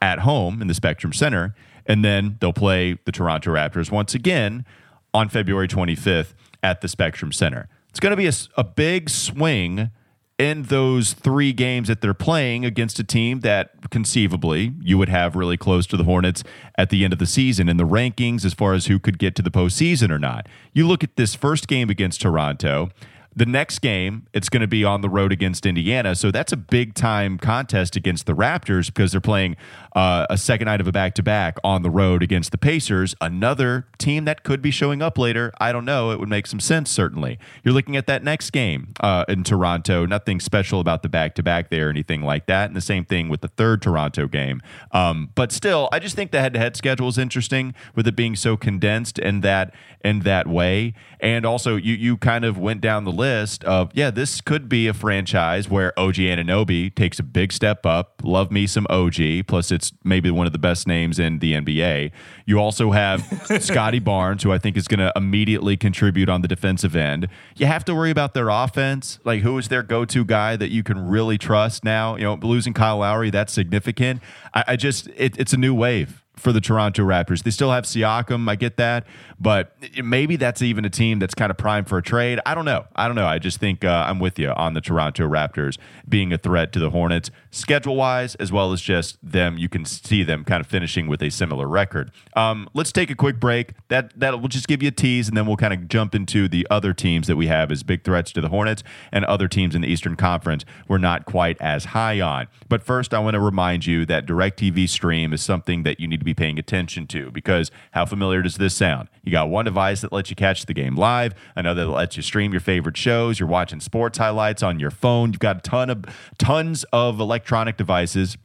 at 0.01 0.19
home 0.19 0.61
in 0.61 0.67
the 0.67 0.73
Spectrum 0.73 1.13
Center. 1.13 1.53
And 1.85 2.05
then 2.05 2.37
they'll 2.39 2.53
play 2.53 2.97
the 3.05 3.11
Toronto 3.11 3.51
Raptors 3.51 3.91
once 3.91 4.13
again 4.13 4.65
on 5.13 5.29
February 5.29 5.67
25th 5.67 6.33
at 6.61 6.81
the 6.81 6.87
Spectrum 6.87 7.31
Center. 7.31 7.67
It's 7.89 7.99
going 7.99 8.11
to 8.11 8.17
be 8.17 8.27
a, 8.27 8.33
a 8.57 8.63
big 8.63 9.09
swing 9.09 9.91
in 10.39 10.63
those 10.63 11.11
three 11.11 11.51
games 11.51 11.89
that 11.89 11.99
they're 11.99 12.13
playing 12.13 12.63
against 12.63 12.97
a 12.97 13.03
team 13.03 13.41
that 13.41 13.91
conceivably 13.91 14.73
you 14.81 14.97
would 14.97 15.09
have 15.09 15.35
really 15.35 15.57
close 15.57 15.85
to 15.87 15.97
the 15.97 16.05
Hornets 16.05 16.43
at 16.77 16.89
the 16.89 17.03
end 17.03 17.11
of 17.11 17.19
the 17.19 17.25
season 17.25 17.67
in 17.67 17.75
the 17.75 17.83
rankings 17.83 18.45
as 18.45 18.53
far 18.53 18.73
as 18.73 18.85
who 18.85 18.99
could 18.99 19.19
get 19.19 19.35
to 19.35 19.41
the 19.41 19.51
postseason 19.51 20.09
or 20.09 20.17
not. 20.17 20.47
You 20.73 20.87
look 20.87 21.03
at 21.03 21.17
this 21.17 21.35
first 21.35 21.67
game 21.67 21.89
against 21.89 22.21
Toronto. 22.21 22.89
The 23.35 23.45
next 23.45 23.79
game, 23.79 24.27
it's 24.33 24.49
going 24.49 24.61
to 24.61 24.67
be 24.67 24.83
on 24.83 25.01
the 25.01 25.09
road 25.09 25.31
against 25.31 25.65
Indiana. 25.65 26.15
So 26.15 26.31
that's 26.31 26.51
a 26.51 26.57
big 26.57 26.93
time 26.93 27.37
contest 27.37 27.95
against 27.95 28.25
the 28.25 28.33
Raptors 28.33 28.87
because 28.87 29.11
they're 29.11 29.21
playing 29.21 29.55
uh, 29.95 30.25
a 30.29 30.37
second 30.37 30.65
night 30.65 30.81
of 30.81 30.87
a 30.87 30.91
back 30.91 31.13
to 31.15 31.23
back 31.23 31.57
on 31.63 31.81
the 31.81 31.89
road 31.89 32.23
against 32.23 32.51
the 32.51 32.57
Pacers, 32.57 33.15
another 33.21 33.87
team 33.97 34.25
that 34.25 34.43
could 34.43 34.61
be 34.61 34.71
showing 34.71 35.01
up 35.01 35.17
later. 35.17 35.51
I 35.59 35.71
don't 35.71 35.85
know. 35.85 36.11
It 36.11 36.19
would 36.19 36.29
make 36.29 36.47
some 36.47 36.59
sense, 36.59 36.89
certainly. 36.89 37.39
You're 37.63 37.73
looking 37.73 37.95
at 37.95 38.07
that 38.07 38.23
next 38.23 38.51
game 38.51 38.93
uh, 38.99 39.25
in 39.27 39.43
Toronto. 39.43 40.05
Nothing 40.05 40.39
special 40.39 40.79
about 40.79 41.03
the 41.03 41.09
back 41.09 41.35
to 41.35 41.43
back 41.43 41.69
there 41.69 41.89
anything 41.89 42.21
like 42.21 42.45
that. 42.47 42.67
And 42.67 42.75
the 42.75 42.81
same 42.81 43.05
thing 43.05 43.29
with 43.29 43.41
the 43.41 43.47
third 43.47 43.81
Toronto 43.81 44.27
game. 44.27 44.61
Um, 44.91 45.29
but 45.35 45.51
still, 45.51 45.89
I 45.91 45.99
just 45.99 46.15
think 46.15 46.31
the 46.31 46.39
head 46.41 46.53
to 46.53 46.59
head 46.59 46.75
schedule 46.75 47.07
is 47.07 47.17
interesting 47.17 47.73
with 47.95 48.07
it 48.07 48.15
being 48.15 48.35
so 48.35 48.57
condensed 48.57 49.19
in 49.19 49.41
that 49.41 49.73
in 50.03 50.21
that 50.21 50.47
way. 50.47 50.93
And 51.19 51.45
also, 51.45 51.75
you 51.75 51.93
you 51.93 52.17
kind 52.17 52.45
of 52.45 52.57
went 52.57 52.81
down 52.81 53.03
the 53.03 53.11
list 53.19 53.63
of 53.65 53.91
yeah, 53.93 54.09
this 54.09 54.41
could 54.41 54.67
be 54.67 54.87
a 54.87 54.93
franchise 54.93 55.69
where 55.69 55.97
OG 55.99 56.15
Anunoby 56.15 56.93
takes 56.95 57.19
a 57.19 57.23
big 57.23 57.51
step 57.51 57.85
up. 57.85 58.21
Love 58.23 58.51
me 58.51 58.65
some 58.65 58.87
OG. 58.89 59.45
Plus, 59.47 59.71
it's 59.71 59.93
maybe 60.03 60.31
one 60.31 60.47
of 60.47 60.53
the 60.53 60.59
best 60.59 60.87
names 60.87 61.19
in 61.19 61.37
the 61.37 61.53
NBA. 61.53 62.11
You 62.45 62.59
also 62.59 62.91
have 62.91 63.21
Scottie 63.61 63.99
Barnes, 63.99 64.41
who 64.41 64.51
I 64.51 64.57
think 64.57 64.75
is 64.75 64.87
going 64.87 64.99
to 64.99 65.13
immediately 65.15 65.77
contribute 65.77 66.29
on 66.29 66.41
the 66.41 66.47
defensive 66.47 66.95
end. 66.95 67.27
You 67.55 67.67
have 67.67 67.85
to 67.85 67.93
worry 67.93 68.09
about 68.09 68.33
their 68.33 68.49
offense. 68.49 69.19
Like, 69.23 69.41
who 69.41 69.57
is 69.57 69.67
their 69.67 69.83
go 69.83 70.05
to 70.05 70.25
guy 70.25 70.55
that 70.55 70.71
you 70.71 70.81
can 70.81 71.07
really 71.07 71.37
trust 71.37 71.83
now? 71.83 72.15
You 72.15 72.23
know, 72.23 72.39
losing 72.41 72.73
Kyle 72.73 72.97
Lowry, 72.97 73.29
that's 73.29 73.53
significant. 73.53 74.21
I, 74.53 74.63
I 74.69 74.75
just, 74.75 75.07
it, 75.15 75.37
it's 75.37 75.53
a 75.53 75.57
new 75.57 75.75
wave 75.75 76.23
for 76.39 76.51
the 76.51 76.61
Toronto 76.61 77.03
Raptors. 77.03 77.43
They 77.43 77.51
still 77.51 77.71
have 77.71 77.83
Siakam, 77.83 78.49
I 78.49 78.55
get 78.55 78.77
that, 78.77 79.05
but 79.39 79.75
maybe 80.03 80.35
that's 80.35 80.61
even 80.61 80.85
a 80.85 80.89
team 80.89 81.19
that's 81.19 81.35
kind 81.35 81.51
of 81.51 81.57
primed 81.57 81.87
for 81.87 81.97
a 81.97 82.03
trade. 82.03 82.39
I 82.45 82.55
don't 82.55 82.65
know. 82.65 82.85
I 82.95 83.07
don't 83.07 83.15
know. 83.15 83.27
I 83.27 83.39
just 83.39 83.59
think 83.59 83.83
uh, 83.83 84.05
I'm 84.07 84.19
with 84.19 84.39
you 84.39 84.49
on 84.51 84.73
the 84.73 84.81
Toronto 84.81 85.27
Raptors 85.27 85.77
being 86.07 86.33
a 86.33 86.37
threat 86.37 86.71
to 86.73 86.79
the 86.79 86.89
Hornets, 86.89 87.31
schedule 87.51 87.95
wise, 87.95 88.35
as 88.35 88.51
well 88.51 88.71
as 88.71 88.81
just 88.81 89.17
them. 89.23 89.57
You 89.57 89.69
can 89.69 89.85
see 89.85 90.23
them 90.23 90.43
kind 90.43 90.61
of 90.61 90.67
finishing 90.67 91.07
with 91.07 91.21
a 91.21 91.29
similar 91.29 91.67
record. 91.67 92.11
Um, 92.35 92.69
let's 92.73 92.91
take 92.91 93.09
a 93.09 93.15
quick 93.15 93.39
break. 93.39 93.73
That 93.89 94.17
that 94.19 94.41
will 94.41 94.47
just 94.47 94.67
give 94.67 94.81
you 94.81 94.89
a 94.89 94.91
tease, 94.91 95.27
and 95.27 95.37
then 95.37 95.45
we'll 95.45 95.57
kind 95.57 95.73
of 95.73 95.87
jump 95.87 96.15
into 96.15 96.47
the 96.47 96.65
other 96.69 96.93
teams 96.93 97.27
that 97.27 97.35
we 97.35 97.47
have 97.47 97.71
as 97.71 97.83
big 97.83 98.03
threats 98.03 98.31
to 98.33 98.41
the 98.41 98.49
Hornets 98.49 98.83
and 99.11 99.25
other 99.25 99.47
teams 99.47 99.75
in 99.75 99.81
the 99.81 99.87
Eastern 99.87 100.15
Conference 100.15 100.65
we're 100.87 100.97
not 100.97 101.25
quite 101.25 101.57
as 101.61 101.85
high 101.85 102.19
on. 102.21 102.47
But 102.67 102.83
first, 102.83 103.13
I 103.13 103.19
want 103.19 103.35
to 103.35 103.39
remind 103.39 103.85
you 103.85 104.05
that 104.05 104.25
DirecTV 104.25 104.89
Stream 104.89 105.33
is 105.33 105.41
something 105.41 105.83
that 105.83 105.99
you 105.99 106.07
need 106.07 106.19
to 106.19 106.25
be 106.25 106.28
paying 106.33 106.59
attention 106.59 107.07
to 107.07 107.31
because 107.31 107.71
how 107.91 108.05
familiar 108.05 108.41
does 108.41 108.57
this 108.57 108.75
sound? 108.75 109.09
You 109.23 109.31
got 109.31 109.49
one 109.49 109.65
device 109.65 110.01
that 110.01 110.11
lets 110.11 110.29
you 110.29 110.35
catch 110.35 110.65
the 110.65 110.73
game 110.73 110.95
live, 110.95 111.33
another 111.55 111.85
that 111.85 111.91
lets 111.91 112.17
you 112.17 112.23
stream 112.23 112.51
your 112.51 112.61
favorite 112.61 112.97
shows. 112.97 113.39
You're 113.39 113.49
watching 113.49 113.79
sports 113.79 114.17
highlights 114.17 114.63
on 114.63 114.79
your 114.79 114.91
phone. 114.91 115.31
You've 115.31 115.39
got 115.39 115.57
a 115.57 115.61
ton 115.61 115.89
of 115.89 116.05
tons 116.37 116.85
of 116.91 117.19
electronic 117.19 117.77
devices 117.77 118.37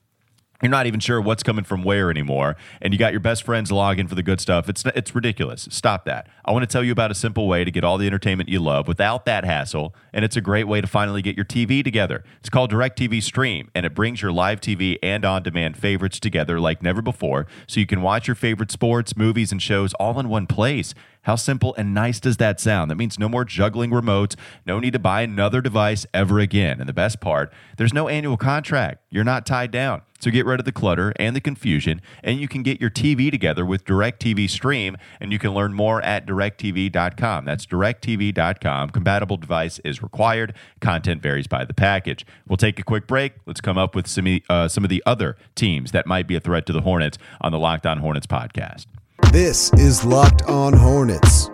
you're 0.63 0.71
not 0.71 0.87
even 0.87 1.01
sure 1.01 1.21
what's 1.21 1.43
coming 1.43 1.65
from 1.65 1.83
where 1.83 2.11
anymore 2.11 2.57
and 2.81 2.93
you 2.93 2.99
got 2.99 3.13
your 3.13 3.21
best 3.21 3.43
friends 3.43 3.73
logging 3.73 4.07
for 4.07 4.15
the 4.15 4.23
good 4.23 4.41
stuff 4.41 4.69
it's 4.69 4.85
it's 4.95 5.15
ridiculous. 5.15 5.69
Stop 5.71 6.05
that. 6.05 6.29
I 6.45 6.53
want 6.53 6.63
to 6.63 6.67
tell 6.67 6.85
you 6.85 6.93
about 6.93 7.11
a 7.11 7.15
simple 7.15 7.49
way 7.49 7.65
to 7.65 7.71
get 7.71 7.85
all 7.85 7.99
the 7.99 8.07
entertainment 8.07 8.49
you 8.49 8.61
love 8.61 8.89
without 8.89 9.25
that 9.25 9.45
hassle 9.45 9.95
and 10.13 10.25
it's 10.25 10.37
a 10.37 10.41
great 10.41 10.65
way 10.65 10.81
to 10.81 10.87
finally 10.87 11.23
get 11.23 11.37
your 11.37 11.45
tv 11.45 11.83
together. 11.83 12.25
It's 12.41 12.51
called 12.51 12.71
directv 12.71 13.23
stream 13.23 13.71
and 13.75 13.85
it 13.85 13.95
brings 13.95 14.23
your 14.23 14.33
live 14.33 14.61
tv 14.61 14.99
and 15.03 15.25
on-demand 15.25 15.77
favorites 15.77 16.21
together 16.21 16.61
like 16.61 16.83
never 16.83 17.03
before 17.03 17.47
so 17.67 17.81
you 17.81 17.87
can 17.87 18.03
watch 18.03 18.29
your 18.29 18.35
favorite 18.35 18.71
sports 18.71 19.17
movies 19.17 19.53
and 19.53 19.61
shows 19.61 19.93
all 19.95 20.19
in 20.21 20.29
one 20.29 20.47
place 20.47 20.95
how 21.25 21.37
simple 21.37 21.75
and 21.77 21.93
nice 21.93 22.21
does 22.21 22.39
that 22.39 22.61
sound? 22.61 22.91
That 22.91 22.97
means 22.97 23.19
no 23.19 23.29
more 23.29 23.45
juggling 23.45 23.91
remotes, 23.91 24.37
no 24.65 24.79
need 24.79 24.93
to 24.93 24.99
buy 24.99 25.23
another 25.23 25.61
device 25.61 26.07
ever 26.15 26.39
again. 26.39 26.81
And 26.81 26.89
the 26.89 26.95
best 26.95 27.21
part, 27.21 27.53
there's 27.77 27.93
no 27.93 28.09
annual 28.09 28.37
contract. 28.37 29.03
You're 29.11 29.25
not 29.25 29.47
tied 29.47 29.71
down. 29.71 30.03
So 30.21 30.31
get 30.31 30.47
rid 30.47 30.59
of 30.59 30.65
the 30.65 30.73
clutter 30.73 31.13
and 31.17 31.37
the 31.37 31.41
confusion, 31.41 32.01
and 32.23 32.41
you 32.41 32.49
can 32.49 32.63
get 32.63 32.81
your 32.81 32.89
TV 32.89 33.31
together 33.31 33.67
with 33.67 33.85
DirecTV 33.85 34.49
Stream, 34.49 34.97
and 35.21 35.31
you 35.31 35.39
can 35.39 35.53
learn 35.53 35.75
more 35.75 36.01
at 36.01 36.27
directv.com. 36.27 37.45
That's 37.45 37.67
directv.com. 37.67 38.91
Compatible 38.91 39.37
device 39.37 39.81
is 39.85 40.03
required. 40.03 40.55
Content 40.81 41.21
varies 41.21 41.47
by 41.47 41.67
the 41.67 41.75
package. 41.75 42.25
We'll 42.49 42.57
take 42.57 42.79
a 42.79 42.83
quick 42.83 43.07
break. 43.07 43.35
Let's 43.45 43.61
come 43.61 43.77
up 43.77 43.95
with 43.95 44.07
some, 44.07 44.41
uh, 44.49 44.69
some 44.69 44.83
of 44.83 44.89
the 44.89 45.03
other 45.05 45.37
teams 45.55 45.93
that 45.93 46.07
might 46.07 46.27
be 46.27 46.37
a 46.37 46.41
threat 46.41 46.65
to 46.67 46.73
the 46.73 46.81
Hornets 46.81 47.19
on 47.43 47.53
the 47.53 47.59
Locked 47.59 47.85
On 47.85 47.99
Hornets 47.99 48.27
podcast. 48.27 48.87
This 49.35 49.73
is 49.73 50.05
Locked 50.05 50.43
On 50.43 50.73
Hornets. 50.73 51.51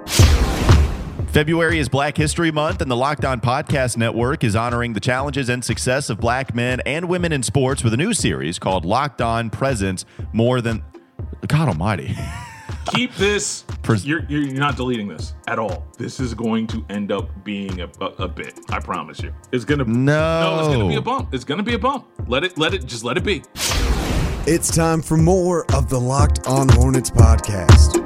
February 1.29 1.79
is 1.79 1.89
Black 1.89 2.15
History 2.15 2.51
Month, 2.51 2.83
and 2.83 2.91
the 2.91 2.95
Locked 2.95 3.25
On 3.25 3.41
Podcast 3.41 3.97
Network 3.97 4.45
is 4.45 4.55
honoring 4.55 4.93
the 4.93 5.01
challenges 5.01 5.49
and 5.49 5.65
success 5.65 6.11
of 6.11 6.21
black 6.21 6.55
men 6.55 6.81
and 6.85 7.09
women 7.09 7.33
in 7.33 7.43
sports 7.43 7.83
with 7.83 7.95
a 7.95 7.97
new 7.97 8.13
series 8.13 8.59
called 8.59 8.85
Locked 8.85 9.23
On 9.23 9.49
Presence 9.49 10.05
More 10.35 10.61
Than. 10.61 10.85
God 11.47 11.69
Almighty. 11.69 12.15
Keep 12.93 13.15
this. 13.15 13.65
You're, 14.03 14.25
you're 14.29 14.53
not 14.53 14.77
deleting 14.77 15.09
this 15.09 15.33
at 15.49 15.59
all. 15.59 15.87
This 15.97 16.21
is 16.21 16.35
going 16.35 16.67
to 16.67 16.85
end 16.91 17.11
up 17.11 17.31
being 17.45 17.81
a, 17.81 17.91
a, 18.03 18.05
a 18.05 18.29
bit. 18.29 18.61
I 18.69 18.81
promise 18.81 19.23
you. 19.23 19.33
It's 19.53 19.65
gonna. 19.65 19.85
No. 19.85 20.41
No, 20.41 20.59
it's 20.59 20.77
gonna 20.77 20.87
be 20.87 20.97
a 20.97 21.01
bump. 21.01 21.33
It's 21.33 21.45
gonna 21.45 21.63
be 21.63 21.77
a 21.77 21.79
bump. 21.79 22.09
Let 22.27 22.45
it. 22.45 22.59
Let 22.59 22.75
it. 22.75 22.85
Just 22.85 23.05
let 23.05 23.17
it 23.17 23.25
be. 23.25 23.43
It's 24.47 24.75
time 24.75 25.03
for 25.03 25.19
more 25.19 25.67
of 25.75 25.91
the 25.91 26.01
Locked 26.01 26.47
On 26.47 26.67
Hornets 26.71 27.11
podcast. 27.11 28.01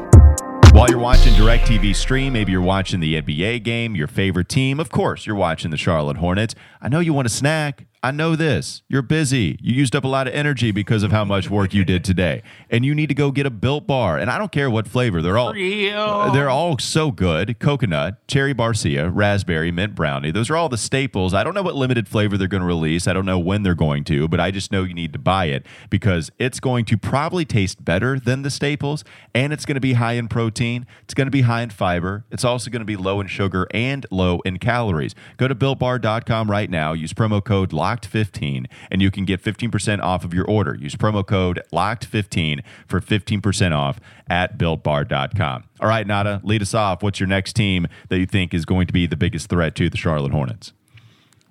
While 0.75 0.89
you're 0.91 0.99
watching 0.99 1.33
DirecTV 1.35 1.95
stream, 1.95 2.33
maybe 2.33 2.51
you're 2.51 2.61
watching 2.61 2.99
the 2.99 3.23
NBA 3.23 3.63
game, 3.63 3.95
your 3.95 4.09
favorite 4.09 4.49
team. 4.49 4.81
Of 4.81 4.91
course, 4.91 5.27
you're 5.27 5.37
watching 5.37 5.71
the 5.71 5.77
Charlotte 5.77 6.17
Hornets. 6.17 6.57
I 6.83 6.89
know 6.89 6.99
you 6.99 7.13
want 7.13 7.27
a 7.27 7.31
snack. 7.31 7.87
I 8.05 8.11
know 8.11 8.37
this. 8.37 8.83
You're 8.87 9.01
busy. 9.01 9.59
You 9.63 9.73
used 9.73 9.97
up 9.97 10.05
a 10.05 10.09
lot 10.09 10.29
of 10.29 10.35
energy 10.35 10.73
because 10.73 11.03
of 11.03 11.11
how 11.11 11.25
much 11.25 11.49
work 11.49 11.73
you 11.73 11.87
did 11.87 12.05
today. 12.05 12.43
And 12.69 12.85
you 12.85 12.95
need 12.95 13.07
to 13.07 13.15
go 13.15 13.31
get 13.31 13.47
a 13.47 13.51
built 13.51 13.87
bar. 13.87 14.19
And 14.19 14.31
I 14.31 14.37
don't 14.37 14.53
care 14.53 14.69
what 14.69 14.87
flavor. 14.87 15.23
They're 15.23 15.39
all 15.39 15.55
Real. 15.55 16.31
they're 16.31 16.51
all 16.51 16.79
so 16.79 17.11
good. 17.11 17.59
Coconut, 17.59 18.29
cherry 18.29 18.53
barcia, 18.53 19.11
raspberry, 19.11 19.71
mint 19.73 19.95
brownie. 19.95 20.31
Those 20.31 20.51
are 20.51 20.57
all 20.57 20.69
the 20.69 20.77
staples. 20.77 21.33
I 21.33 21.43
don't 21.43 21.55
know 21.55 21.63
what 21.63 21.77
limited 21.77 22.07
flavor 22.07 22.37
they're 22.37 22.47
going 22.47 22.61
to 22.61 22.67
release. 22.67 23.09
I 23.09 23.15
don't 23.15 23.25
know 23.25 23.39
when 23.39 23.63
they're 23.63 23.75
going 23.75 24.05
to, 24.05 24.29
but 24.29 24.39
I 24.39 24.51
just 24.51 24.71
know 24.71 24.83
you 24.83 24.93
need 24.93 25.15
to 25.15 25.19
buy 25.19 25.47
it 25.47 25.65
because 25.89 26.31
it's 26.39 26.61
going 26.61 26.85
to 26.85 26.99
probably 26.99 27.47
taste 27.47 27.87
better 27.87 28.21
than 28.21 28.43
the 28.43 28.51
staples 28.51 29.03
and 29.35 29.51
it's 29.51 29.65
going 29.65 29.77
to 29.77 29.81
be 29.81 29.95
high 29.95 30.13
in 30.13 30.29
protein. 30.29 30.85
It's 31.05 31.15
going 31.15 31.27
to 31.27 31.31
be 31.31 31.41
high 31.41 31.63
in 31.63 31.71
fiber. 31.71 32.27
It's 32.31 32.45
also 32.45 32.71
going 32.71 32.81
to 32.81 32.87
be 32.87 32.97
low 32.97 33.23
in 33.23 33.29
sugar 33.29 33.67
and 33.71 34.05
low 34.11 34.41
in 34.41 34.59
calories. 34.59 35.15
Go 35.39 35.49
to 35.49 35.55
builtbar.com 35.55 36.51
right 36.51 36.69
now. 36.69 36.93
Use 36.93 37.15
promo 37.15 37.43
code 37.43 37.73
LOCK 37.73 37.94
locked15 37.95 38.67
and 38.91 39.03
you 39.03 39.11
can 39.11 39.25
get 39.25 39.43
15% 39.43 40.03
off 40.03 40.25
of 40.25 40.35
your 40.35 40.45
order. 40.47 40.75
Use 40.75 40.95
promo 40.95 41.27
code 41.27 41.61
locked15 41.73 42.63
for 42.87 43.01
15% 43.01 43.73
off 43.73 44.01
at 44.29 44.59
builtbar.com. 44.59 45.65
All 45.81 45.89
right, 45.89 46.07
Nada, 46.07 46.41
lead 46.45 46.63
us 46.63 46.75
off. 46.75 47.03
What's 47.03 47.21
your 47.21 47.29
next 47.29 47.55
team 47.55 47.87
that 48.09 48.19
you 48.19 48.27
think 48.27 48.55
is 48.55 48.65
going 48.65 48.87
to 48.87 48.93
be 48.93 49.07
the 49.07 49.17
biggest 49.17 49.49
threat 49.49 49.75
to 49.77 49.91
the 49.91 49.97
Charlotte 49.97 50.33
Hornets? 50.33 50.73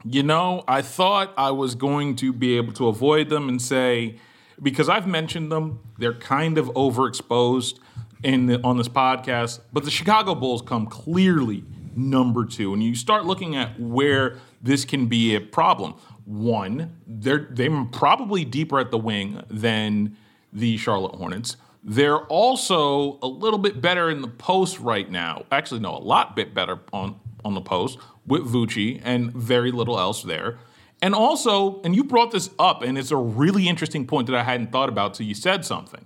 You 0.06 0.24
know, 0.24 0.64
I 0.68 0.82
thought 0.82 1.34
I 1.38 1.52
was 1.52 1.76
going 1.76 2.18
to 2.18 2.34
be 2.34 2.58
able 2.58 2.74
to 2.74 2.88
avoid 2.88 3.30
them 3.30 3.48
and 3.48 3.62
say, 3.62 4.20
because 4.62 4.90
I've 4.90 5.08
mentioned 5.08 5.52
them, 5.52 5.80
they're 5.98 6.14
kind 6.14 6.58
of 6.58 6.68
overexposed 6.74 7.80
in 8.22 8.48
the, 8.48 8.62
on 8.64 8.78
this 8.78 8.90
podcast. 8.90 9.62
But 9.72 9.86
the 9.86 9.92
Chicago 9.92 10.36
Bulls 10.36 10.62
come 10.62 10.88
clearly 10.88 11.64
number 11.96 12.46
two, 12.46 12.74
and 12.74 12.84
you 12.84 12.96
start 12.96 13.26
looking 13.26 13.56
at 13.56 13.80
where 13.80 14.38
this 14.62 14.86
can 14.86 15.08
be 15.08 15.36
a 15.36 15.42
problem. 15.42 15.96
One, 16.26 16.98
they're 17.06 17.48
they're 17.52 17.86
probably 17.92 18.46
deeper 18.46 18.80
at 18.80 18.92
the 18.92 18.98
wing 18.98 19.44
than 19.50 20.18
the 20.52 20.78
Charlotte 20.78 21.16
Hornets. 21.16 21.58
They're 21.84 22.20
also 22.28 23.20
a 23.22 23.28
little 23.28 23.60
bit 23.60 23.82
better 23.82 24.10
in 24.10 24.22
the 24.22 24.30
post 24.30 24.80
right 24.80 25.10
now. 25.10 25.46
Actually, 25.52 25.82
no, 25.82 25.98
a 25.98 26.00
lot 26.00 26.36
bit 26.36 26.54
better 26.54 26.80
on 26.94 27.20
on 27.44 27.56
the 27.56 27.62
post 27.62 28.00
with 28.26 28.44
Vooch 28.44 29.02
and 29.04 29.34
very 29.34 29.72
little 29.72 30.00
else 30.00 30.24
there. 30.24 30.60
And 31.02 31.14
also, 31.14 31.82
and 31.82 31.94
you 31.94 32.06
brought 32.06 32.32
this 32.32 32.50
up, 32.58 32.82
and 32.82 32.98
it's 32.98 33.12
a 33.12 33.18
really 33.18 33.68
interesting 33.68 34.08
point 34.08 34.28
that 34.28 34.38
I 34.38 34.44
hadn't 34.44 34.72
thought 34.72 34.88
about 34.88 35.16
till 35.16 35.26
you 35.26 35.36
said 35.36 35.66
something. 35.66 36.06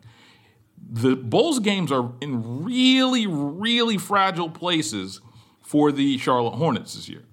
The 0.89 1.15
Bulls 1.15 1.59
games 1.59 1.91
are 1.91 2.13
in 2.21 2.63
really, 2.63 3.27
really 3.27 3.99
fragile 3.99 4.49
places 4.49 5.21
for 5.61 5.91
the 5.91 6.17
Charlotte 6.17 6.55
Hornets 6.55 6.95
this 6.95 7.07
year. 7.07 7.26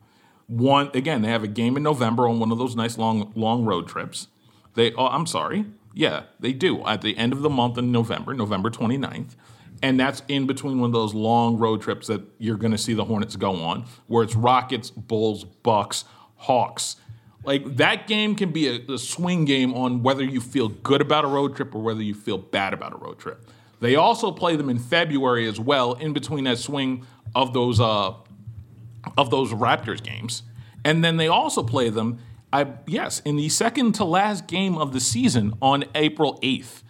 One 0.46 0.90
again, 0.94 1.22
they 1.22 1.28
have 1.28 1.42
a 1.42 1.48
game 1.48 1.76
in 1.76 1.82
November 1.82 2.28
on 2.28 2.38
one 2.38 2.52
of 2.52 2.58
those 2.58 2.76
nice 2.76 2.98
long 2.98 3.32
long 3.34 3.64
road 3.64 3.88
trips. 3.88 4.28
They 4.74 4.92
oh, 4.92 5.06
I'm 5.06 5.26
sorry. 5.26 5.66
Yeah, 5.94 6.24
they 6.40 6.52
do. 6.52 6.84
At 6.84 7.02
the 7.02 7.16
end 7.16 7.32
of 7.32 7.42
the 7.42 7.50
month 7.50 7.78
in 7.78 7.92
November, 7.92 8.34
November 8.34 8.68
29th. 8.68 9.36
And 9.82 10.00
that's 10.00 10.22
in 10.28 10.46
between 10.46 10.80
one 10.80 10.88
of 10.88 10.92
those 10.94 11.14
long 11.14 11.58
road 11.58 11.82
trips 11.82 12.06
that 12.06 12.22
you're 12.38 12.56
going 12.56 12.72
to 12.72 12.78
see 12.78 12.94
the 12.94 13.04
Hornets 13.04 13.36
go 13.36 13.62
on, 13.62 13.84
where 14.06 14.24
it's 14.24 14.34
Rockets, 14.34 14.90
Bulls, 14.90 15.44
Bucks, 15.44 16.04
Hawks. 16.36 16.96
Like 17.44 17.76
that 17.76 18.06
game 18.06 18.34
can 18.34 18.50
be 18.50 18.68
a, 18.68 18.92
a, 18.92 18.98
swing 18.98 19.44
game 19.44 19.74
on 19.74 20.02
whether 20.02 20.24
you 20.24 20.40
feel 20.40 20.68
good 20.68 21.02
about 21.02 21.24
a 21.24 21.28
road 21.28 21.54
trip 21.54 21.74
or 21.74 21.82
whether 21.82 22.02
you 22.02 22.14
feel 22.14 22.38
bad 22.38 22.72
about 22.72 22.94
a 22.94 22.96
road 22.96 23.18
trip. 23.18 23.50
They 23.80 23.96
also 23.96 24.32
play 24.32 24.56
them 24.56 24.70
in 24.70 24.78
February 24.78 25.46
as 25.46 25.60
well, 25.60 25.92
in 25.94 26.14
between 26.14 26.44
that 26.44 26.58
swing 26.58 27.06
of 27.34 27.52
those 27.52 27.80
uh, 27.80 28.14
of 29.16 29.30
those 29.30 29.52
Raptors 29.52 30.02
games, 30.02 30.42
and 30.84 31.04
then 31.04 31.16
they 31.16 31.28
also 31.28 31.62
play 31.62 31.90
them. 31.90 32.18
I 32.52 32.66
yes, 32.86 33.20
in 33.20 33.36
the 33.36 33.48
second 33.48 33.92
to 33.96 34.04
last 34.04 34.46
game 34.46 34.76
of 34.78 34.92
the 34.92 35.00
season 35.00 35.54
on 35.60 35.84
April 35.94 36.38
eighth. 36.42 36.82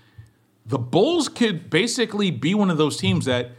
The 0.67 0.79
Bulls 0.79 1.29
could 1.29 1.69
basically 1.69 2.31
be 2.31 2.55
one 2.55 2.71
of 2.71 2.79
those 2.79 2.97
teams 2.97 3.27
that 3.27 3.51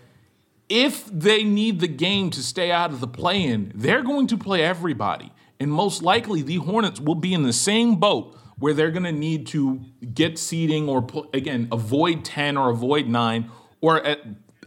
if 0.69 1.05
they 1.05 1.43
need 1.43 1.79
the 1.79 1.87
game 1.87 2.31
to 2.31 2.41
stay 2.41 2.71
out 2.71 2.91
of 2.91 2.99
the 2.99 3.07
play 3.07 3.43
in, 3.43 3.71
they're 3.75 4.01
going 4.01 4.27
to 4.27 4.37
play 4.37 4.63
everybody. 4.63 5.31
And 5.59 5.71
most 5.71 6.01
likely, 6.01 6.41
the 6.41 6.55
Hornets 6.55 6.99
will 6.99 7.15
be 7.15 7.33
in 7.33 7.43
the 7.43 7.53
same 7.53 7.95
boat 7.95 8.35
where 8.57 8.73
they're 8.73 8.91
going 8.91 9.03
to 9.03 9.11
need 9.11 9.47
to 9.47 9.81
get 10.13 10.39
seeding 10.39 10.89
or, 10.89 11.05
again, 11.33 11.67
avoid 11.71 12.25
10 12.25 12.57
or 12.57 12.69
avoid 12.69 13.07
9, 13.07 13.51
or, 13.81 14.17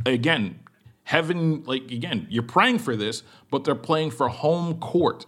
again, 0.06 0.60
heaven, 1.08 1.62
like, 1.64 1.90
again, 1.90 2.26
you're 2.28 2.42
praying 2.42 2.78
for 2.78 2.94
this, 2.94 3.22
but 3.50 3.64
they're 3.64 3.74
playing 3.74 4.10
for 4.10 4.28
home 4.28 4.78
court 4.78 5.24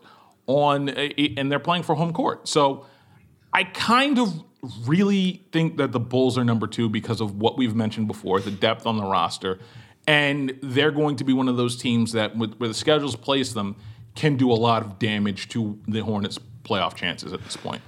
on, 0.46 0.90
eh, 0.90 1.08
eh, 1.16 1.28
and 1.38 1.50
they're 1.50 1.58
playing 1.58 1.82
for 1.82 1.94
home 1.94 2.12
court. 2.12 2.46
So 2.46 2.84
I 3.54 3.64
kind 3.64 4.18
of 4.18 4.44
really 4.84 5.42
think 5.52 5.78
that 5.78 5.92
the 5.92 5.98
Bulls 5.98 6.36
are 6.36 6.44
number 6.44 6.66
two 6.66 6.90
because 6.90 7.22
of 7.22 7.40
what 7.40 7.56
we've 7.56 7.74
mentioned 7.74 8.08
before 8.08 8.40
the 8.40 8.50
depth 8.50 8.84
on 8.84 8.98
the 8.98 9.04
roster. 9.04 9.58
And 10.06 10.58
they're 10.62 10.90
going 10.90 11.16
to 11.16 11.24
be 11.24 11.32
one 11.32 11.48
of 11.48 11.56
those 11.56 11.78
teams 11.78 12.12
that, 12.12 12.36
with, 12.36 12.56
where 12.58 12.68
the 12.68 12.74
schedules 12.74 13.16
place 13.16 13.54
them, 13.54 13.74
can 14.14 14.36
do 14.36 14.52
a 14.52 14.60
lot 14.68 14.82
of 14.82 14.98
damage 14.98 15.48
to 15.48 15.78
the 15.88 16.00
Hornets' 16.00 16.38
playoff 16.62 16.94
chances 16.94 17.32
at 17.32 17.42
this 17.42 17.56
point. 17.56 17.80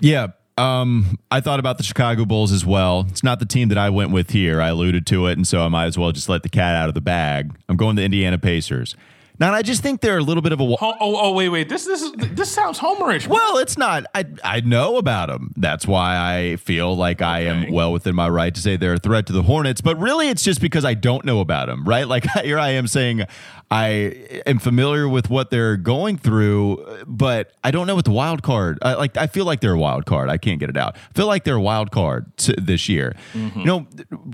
Yeah. 0.00 0.26
Um, 0.58 1.18
I 1.30 1.40
thought 1.40 1.60
about 1.60 1.78
the 1.78 1.84
Chicago 1.84 2.24
Bulls 2.24 2.50
as 2.50 2.66
well. 2.66 3.06
It's 3.08 3.22
not 3.22 3.38
the 3.38 3.46
team 3.46 3.68
that 3.68 3.78
I 3.78 3.90
went 3.90 4.10
with 4.10 4.30
here. 4.30 4.60
I 4.60 4.68
alluded 4.68 5.06
to 5.06 5.26
it, 5.28 5.38
and 5.38 5.46
so 5.46 5.62
I 5.62 5.68
might 5.68 5.86
as 5.86 5.96
well 5.96 6.10
just 6.10 6.28
let 6.28 6.42
the 6.42 6.48
cat 6.48 6.74
out 6.74 6.88
of 6.88 6.94
the 6.94 7.00
bag. 7.00 7.56
I'm 7.68 7.76
going 7.76 7.94
to 7.96 8.02
Indiana 8.02 8.38
Pacers. 8.38 8.96
Now, 9.40 9.54
I 9.54 9.62
just 9.62 9.82
think 9.82 10.00
they're 10.00 10.18
a 10.18 10.22
little 10.22 10.42
bit 10.42 10.52
of 10.52 10.60
a. 10.60 10.64
Oh, 10.64 10.76
oh, 10.80 10.96
oh 11.00 11.32
wait, 11.32 11.48
wait. 11.48 11.68
This, 11.68 11.84
this, 11.84 12.02
is, 12.02 12.12
this 12.12 12.50
sounds 12.50 12.78
homerish. 12.78 13.28
Well, 13.28 13.58
it's 13.58 13.78
not. 13.78 14.04
I, 14.14 14.24
I 14.42 14.60
know 14.60 14.96
about 14.96 15.28
them. 15.28 15.52
That's 15.56 15.86
why 15.86 16.16
I 16.16 16.56
feel 16.56 16.96
like 16.96 17.22
I 17.22 17.40
am 17.40 17.70
well 17.72 17.92
within 17.92 18.16
my 18.16 18.28
right 18.28 18.54
to 18.54 18.60
say 18.60 18.76
they're 18.76 18.94
a 18.94 18.98
threat 18.98 19.26
to 19.26 19.32
the 19.32 19.42
Hornets. 19.42 19.80
But 19.80 19.98
really, 19.98 20.28
it's 20.28 20.42
just 20.42 20.60
because 20.60 20.84
I 20.84 20.94
don't 20.94 21.24
know 21.24 21.40
about 21.40 21.66
them, 21.68 21.84
right? 21.84 22.06
Like 22.06 22.24
here 22.42 22.58
I 22.58 22.70
am 22.70 22.88
saying 22.88 23.24
I 23.70 24.40
am 24.46 24.58
familiar 24.58 25.08
with 25.08 25.30
what 25.30 25.50
they're 25.50 25.76
going 25.76 26.16
through, 26.16 27.04
but 27.06 27.52
I 27.62 27.70
don't 27.70 27.86
know 27.86 27.94
what 27.94 28.06
the 28.06 28.10
wild 28.10 28.42
card. 28.42 28.78
I, 28.82 28.94
like 28.94 29.16
I 29.16 29.28
feel 29.28 29.44
like 29.44 29.60
they're 29.60 29.72
a 29.72 29.78
wild 29.78 30.04
card. 30.04 30.30
I 30.30 30.38
can't 30.38 30.58
get 30.58 30.70
it 30.70 30.76
out. 30.76 30.96
I 30.96 31.12
feel 31.14 31.26
like 31.26 31.44
they're 31.44 31.54
a 31.54 31.60
wild 31.60 31.92
card 31.92 32.26
this 32.36 32.88
year. 32.88 33.14
Mm-hmm. 33.34 33.60
You 33.60 33.66
know, 33.66 33.80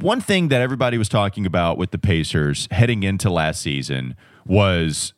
one 0.01 0.21
thing 0.21 0.49
that 0.49 0.63
everybody 0.63 0.97
was 0.97 1.09
talking 1.11 1.45
about 1.45 1.77
with 1.77 1.91
the 1.91 1.99
Pacers 1.99 2.69
heading 2.71 3.03
into 3.03 3.29
last 3.29 3.61
season 3.61 4.17
was 4.47 5.13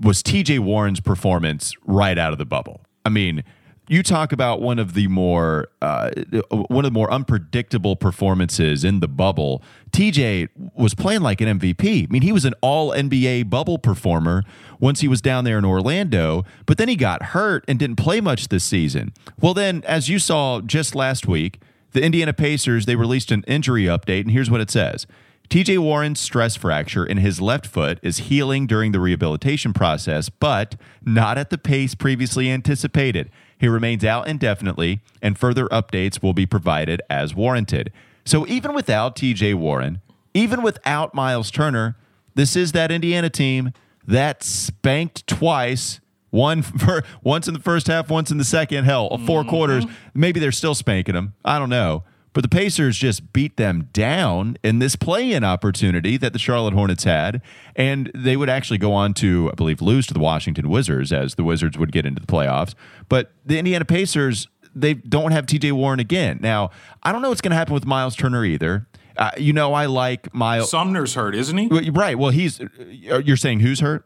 was 0.00 0.22
TJ 0.22 0.58
Warren's 0.58 1.00
performance 1.00 1.72
right 1.84 2.18
out 2.18 2.32
of 2.32 2.38
the 2.38 2.44
bubble. 2.44 2.82
I 3.04 3.08
mean, 3.08 3.42
you 3.88 4.02
talk 4.02 4.32
about 4.32 4.60
one 4.60 4.78
of 4.78 4.94
the 4.94 5.06
more 5.06 5.68
uh, 5.80 6.10
one 6.50 6.84
of 6.84 6.92
the 6.92 6.94
more 6.94 7.10
unpredictable 7.10 7.96
performances 7.96 8.84
in 8.84 9.00
the 9.00 9.08
bubble. 9.08 9.62
TJ 9.92 10.48
was 10.74 10.94
playing 10.94 11.20
like 11.20 11.40
an 11.40 11.58
MVP. 11.58 12.04
I 12.04 12.06
mean, 12.10 12.22
he 12.22 12.32
was 12.32 12.44
an 12.44 12.54
All 12.60 12.90
NBA 12.90 13.48
bubble 13.48 13.78
performer 13.78 14.42
once 14.80 15.00
he 15.00 15.08
was 15.08 15.20
down 15.20 15.44
there 15.44 15.58
in 15.58 15.64
Orlando, 15.64 16.44
but 16.66 16.78
then 16.78 16.88
he 16.88 16.96
got 16.96 17.22
hurt 17.26 17.64
and 17.68 17.78
didn't 17.78 17.96
play 17.96 18.20
much 18.20 18.48
this 18.48 18.64
season. 18.64 19.12
Well, 19.40 19.54
then, 19.54 19.82
as 19.86 20.08
you 20.08 20.18
saw 20.18 20.60
just 20.60 20.94
last 20.94 21.26
week, 21.26 21.60
the 21.92 22.02
Indiana 22.02 22.32
Pacers 22.32 22.86
they 22.86 22.96
released 22.96 23.30
an 23.30 23.44
injury 23.46 23.84
update, 23.84 24.22
and 24.22 24.32
here's 24.32 24.50
what 24.50 24.60
it 24.60 24.70
says. 24.70 25.06
TJ 25.48 25.78
Warren's 25.78 26.20
stress 26.20 26.56
fracture 26.56 27.04
in 27.04 27.18
his 27.18 27.40
left 27.40 27.66
foot 27.66 27.98
is 28.02 28.18
healing 28.18 28.66
during 28.66 28.92
the 28.92 29.00
rehabilitation 29.00 29.72
process, 29.72 30.28
but 30.28 30.76
not 31.04 31.38
at 31.38 31.50
the 31.50 31.58
pace 31.58 31.94
previously 31.94 32.50
anticipated. 32.50 33.30
He 33.58 33.68
remains 33.68 34.04
out 34.04 34.28
indefinitely, 34.28 35.00
and 35.22 35.38
further 35.38 35.66
updates 35.68 36.22
will 36.22 36.34
be 36.34 36.46
provided 36.46 37.00
as 37.08 37.34
warranted. 37.34 37.92
So, 38.24 38.46
even 38.46 38.74
without 38.74 39.14
TJ 39.16 39.54
Warren, 39.54 40.00
even 40.34 40.62
without 40.62 41.14
Miles 41.14 41.50
Turner, 41.50 41.96
this 42.34 42.56
is 42.56 42.72
that 42.72 42.90
Indiana 42.90 43.30
team 43.30 43.72
that 44.06 44.42
spanked 44.42 45.26
twice 45.26 46.00
one 46.30 46.62
for 46.62 47.02
once 47.22 47.48
in 47.48 47.54
the 47.54 47.60
first 47.60 47.86
half, 47.86 48.10
once 48.10 48.30
in 48.30 48.38
the 48.38 48.44
second. 48.44 48.84
Hell, 48.84 49.08
4 49.08 49.18
mm-hmm. 49.18 49.48
quarters. 49.48 49.86
Maybe 50.12 50.40
they're 50.40 50.52
still 50.52 50.74
spanking 50.74 51.14
them. 51.14 51.34
I 51.44 51.58
don't 51.58 51.70
know. 51.70 52.04
But 52.36 52.42
the 52.42 52.50
Pacers 52.50 52.98
just 52.98 53.32
beat 53.32 53.56
them 53.56 53.88
down 53.94 54.58
in 54.62 54.78
this 54.78 54.94
play 54.94 55.32
in 55.32 55.42
opportunity 55.42 56.18
that 56.18 56.34
the 56.34 56.38
Charlotte 56.38 56.74
Hornets 56.74 57.04
had. 57.04 57.40
And 57.74 58.10
they 58.14 58.36
would 58.36 58.50
actually 58.50 58.76
go 58.76 58.92
on 58.92 59.14
to, 59.14 59.48
I 59.50 59.54
believe, 59.54 59.80
lose 59.80 60.06
to 60.08 60.12
the 60.12 60.20
Washington 60.20 60.68
Wizards 60.68 61.14
as 61.14 61.36
the 61.36 61.44
Wizards 61.44 61.78
would 61.78 61.92
get 61.92 62.04
into 62.04 62.20
the 62.20 62.26
playoffs. 62.26 62.74
But 63.08 63.32
the 63.46 63.58
Indiana 63.58 63.86
Pacers, 63.86 64.48
they 64.74 64.92
don't 64.92 65.32
have 65.32 65.46
TJ 65.46 65.72
Warren 65.72 65.98
again. 65.98 66.38
Now, 66.42 66.72
I 67.02 67.10
don't 67.10 67.22
know 67.22 67.30
what's 67.30 67.40
going 67.40 67.52
to 67.52 67.56
happen 67.56 67.72
with 67.72 67.86
Miles 67.86 68.14
Turner 68.14 68.44
either. 68.44 68.86
Uh, 69.16 69.30
you 69.38 69.54
know, 69.54 69.72
I 69.72 69.86
like 69.86 70.34
Miles. 70.34 70.70
Sumner's 70.70 71.14
hurt, 71.14 71.34
isn't 71.34 71.56
he? 71.56 71.88
Right. 71.88 72.18
Well, 72.18 72.32
he's. 72.32 72.60
You're 72.78 73.38
saying 73.38 73.60
who's 73.60 73.80
hurt? 73.80 74.04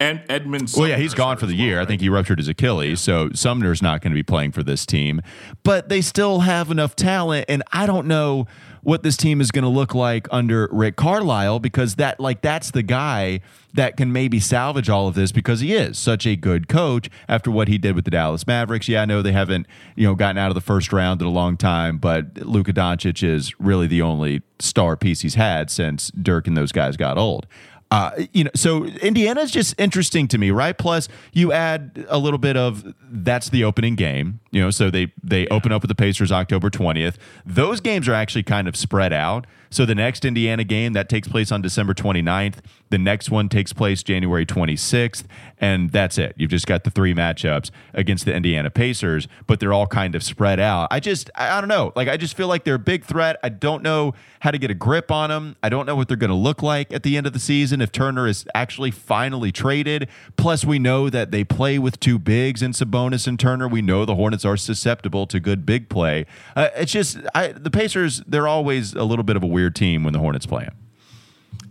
And 0.00 0.22
Edmond. 0.28 0.72
well, 0.76 0.88
yeah, 0.88 0.96
he's 0.96 1.14
gone 1.14 1.36
for 1.36 1.46
the 1.46 1.54
year. 1.54 1.72
Well, 1.72 1.78
right? 1.78 1.82
I 1.84 1.86
think 1.86 2.00
he 2.00 2.08
ruptured 2.08 2.38
his 2.38 2.48
Achilles, 2.48 3.00
so 3.00 3.30
Sumner's 3.34 3.82
not 3.82 4.00
going 4.00 4.12
to 4.12 4.16
be 4.16 4.22
playing 4.22 4.52
for 4.52 4.62
this 4.62 4.86
team. 4.86 5.20
But 5.62 5.90
they 5.90 6.00
still 6.00 6.40
have 6.40 6.70
enough 6.70 6.96
talent, 6.96 7.44
and 7.48 7.62
I 7.70 7.86
don't 7.86 8.06
know 8.06 8.46
what 8.82 9.02
this 9.02 9.16
team 9.16 9.40
is 9.40 9.50
going 9.50 9.62
to 9.62 9.68
look 9.68 9.94
like 9.94 10.26
under 10.30 10.66
Rick 10.72 10.96
Carlisle 10.96 11.60
because 11.60 11.96
that 11.96 12.18
like 12.18 12.40
that's 12.40 12.70
the 12.70 12.82
guy 12.82 13.40
that 13.74 13.96
can 13.96 14.10
maybe 14.12 14.40
salvage 14.40 14.88
all 14.88 15.06
of 15.06 15.14
this 15.14 15.32
because 15.32 15.60
he 15.60 15.74
is 15.74 15.98
such 15.98 16.26
a 16.26 16.34
good 16.34 16.66
coach 16.66 17.10
after 17.28 17.50
what 17.50 17.68
he 17.68 17.78
did 17.78 17.94
with 17.94 18.04
the 18.04 18.10
Dallas 18.10 18.46
Mavericks. 18.46 18.88
Yeah, 18.88 19.02
I 19.02 19.04
know 19.04 19.22
they 19.22 19.32
haven't, 19.32 19.66
you 19.96 20.06
know, 20.06 20.14
gotten 20.14 20.38
out 20.38 20.48
of 20.48 20.54
the 20.54 20.60
first 20.60 20.92
round 20.92 21.20
in 21.20 21.26
a 21.26 21.30
long 21.30 21.56
time, 21.58 21.98
but 21.98 22.38
Luka 22.38 22.72
Doncic 22.72 23.22
is 23.22 23.58
really 23.60 23.86
the 23.86 24.02
only 24.02 24.42
star 24.58 24.96
piece 24.96 25.20
he's 25.20 25.34
had 25.34 25.70
since 25.70 26.10
Dirk 26.12 26.46
and 26.46 26.56
those 26.56 26.72
guys 26.72 26.96
got 26.96 27.18
old. 27.18 27.46
Uh, 27.90 28.12
you 28.32 28.44
know, 28.44 28.50
so 28.54 28.84
Indiana 28.84 29.40
is 29.40 29.50
just 29.50 29.78
interesting 29.78 30.28
to 30.28 30.38
me, 30.38 30.52
right? 30.52 30.78
Plus, 30.78 31.08
you 31.32 31.52
add 31.52 32.06
a 32.08 32.18
little 32.18 32.38
bit 32.38 32.56
of 32.56 32.94
that's 33.10 33.48
the 33.48 33.64
opening 33.64 33.96
game, 33.96 34.38
you 34.52 34.60
know. 34.60 34.70
So 34.70 34.90
they 34.90 35.12
they 35.24 35.48
open 35.48 35.72
up 35.72 35.82
with 35.82 35.88
the 35.88 35.96
Pacers 35.96 36.30
October 36.30 36.70
twentieth. 36.70 37.18
Those 37.44 37.80
games 37.80 38.06
are 38.06 38.14
actually 38.14 38.44
kind 38.44 38.68
of 38.68 38.76
spread 38.76 39.12
out. 39.12 39.46
So 39.70 39.86
the 39.86 39.94
next 39.94 40.24
Indiana 40.24 40.64
game 40.64 40.94
that 40.94 41.08
takes 41.08 41.28
place 41.28 41.52
on 41.52 41.62
December 41.62 41.94
29th, 41.94 42.56
the 42.90 42.98
next 42.98 43.30
one 43.30 43.48
takes 43.48 43.72
place 43.72 44.02
January 44.02 44.44
26th, 44.44 45.24
and 45.58 45.90
that's 45.90 46.18
it. 46.18 46.34
You've 46.36 46.50
just 46.50 46.66
got 46.66 46.82
the 46.82 46.90
three 46.90 47.14
matchups 47.14 47.70
against 47.94 48.24
the 48.24 48.34
Indiana 48.34 48.68
Pacers, 48.68 49.28
but 49.46 49.60
they're 49.60 49.72
all 49.72 49.86
kind 49.86 50.16
of 50.16 50.24
spread 50.24 50.58
out. 50.58 50.88
I 50.90 50.98
just 50.98 51.30
I, 51.36 51.60
don't 51.60 51.68
know. 51.68 51.92
Like 51.94 52.08
I 52.08 52.16
just 52.16 52.36
feel 52.36 52.48
like 52.48 52.64
they're 52.64 52.74
a 52.74 52.80
big 52.80 53.04
threat. 53.04 53.38
I 53.44 53.48
don't 53.48 53.84
know 53.84 54.14
how 54.40 54.50
to 54.50 54.58
get 54.58 54.72
a 54.72 54.74
grip 54.74 55.12
on 55.12 55.30
them. 55.30 55.54
I 55.62 55.68
don't 55.68 55.86
know 55.86 55.94
what 55.94 56.08
they're 56.08 56.16
going 56.16 56.30
to 56.30 56.36
look 56.36 56.64
like 56.64 56.92
at 56.92 57.04
the 57.04 57.16
end 57.16 57.28
of 57.28 57.32
the 57.32 57.38
season 57.38 57.80
if 57.80 57.92
Turner 57.92 58.26
is 58.26 58.44
actually 58.56 58.90
finally 58.90 59.52
traded. 59.52 60.08
Plus, 60.36 60.64
we 60.64 60.80
know 60.80 61.08
that 61.10 61.30
they 61.30 61.44
play 61.44 61.78
with 61.78 62.00
two 62.00 62.18
bigs 62.18 62.60
in 62.60 62.72
Sabonis 62.72 63.28
and 63.28 63.38
Turner. 63.38 63.68
We 63.68 63.82
know 63.82 64.04
the 64.04 64.16
Hornets 64.16 64.44
are 64.44 64.56
susceptible 64.56 65.28
to 65.28 65.38
good 65.38 65.64
big 65.64 65.88
play. 65.88 66.26
Uh, 66.56 66.70
it's 66.74 66.90
just 66.90 67.18
I, 67.36 67.48
the 67.48 67.70
Pacers. 67.70 68.22
They're 68.26 68.48
always 68.48 68.94
a 68.94 69.04
little 69.04 69.22
bit 69.22 69.36
of 69.36 69.44
a 69.44 69.46
weird 69.46 69.59
team 69.68 70.04
when 70.04 70.14
the 70.14 70.18
Hornets 70.18 70.46
play 70.46 70.64
them. 70.64 70.76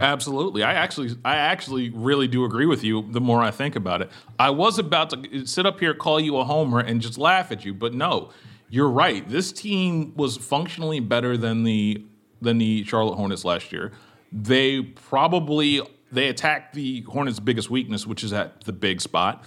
Absolutely. 0.02 0.64
I 0.64 0.74
actually 0.74 1.16
I 1.26 1.36
actually 1.36 1.90
really 1.90 2.28
do 2.28 2.46
agree 2.46 2.66
with 2.66 2.84
you 2.84 3.06
the 3.12 3.20
more 3.20 3.42
I 3.42 3.52
think 3.52 3.76
about 3.76 4.02
it. 4.02 4.10
I 4.38 4.50
was 4.50 4.80
about 4.80 5.10
to 5.10 5.46
sit 5.46 5.66
up 5.66 5.80
here 5.80 5.94
call 5.94 6.20
you 6.20 6.38
a 6.38 6.46
homer 6.46 6.80
and 6.80 7.02
just 7.02 7.18
laugh 7.18 7.52
at 7.52 7.66
you, 7.66 7.74
but 7.74 7.94
no. 7.94 8.30
You're 8.70 8.90
right. 8.90 9.28
This 9.28 9.52
team 9.52 10.14
was 10.16 10.38
functionally 10.38 11.00
better 11.00 11.36
than 11.36 11.64
the 11.64 12.06
than 12.42 12.60
the 12.60 12.84
Charlotte 12.86 13.16
Hornets 13.16 13.44
last 13.44 13.72
year. 13.72 13.92
They 14.32 14.82
probably 14.82 15.82
they 16.12 16.30
attacked 16.30 16.76
the 16.76 17.02
Hornets' 17.02 17.40
biggest 17.40 17.70
weakness, 17.70 18.08
which 18.08 18.24
is 18.24 18.32
at 18.32 18.64
the 18.64 18.74
big 18.74 19.02
spot. 19.02 19.44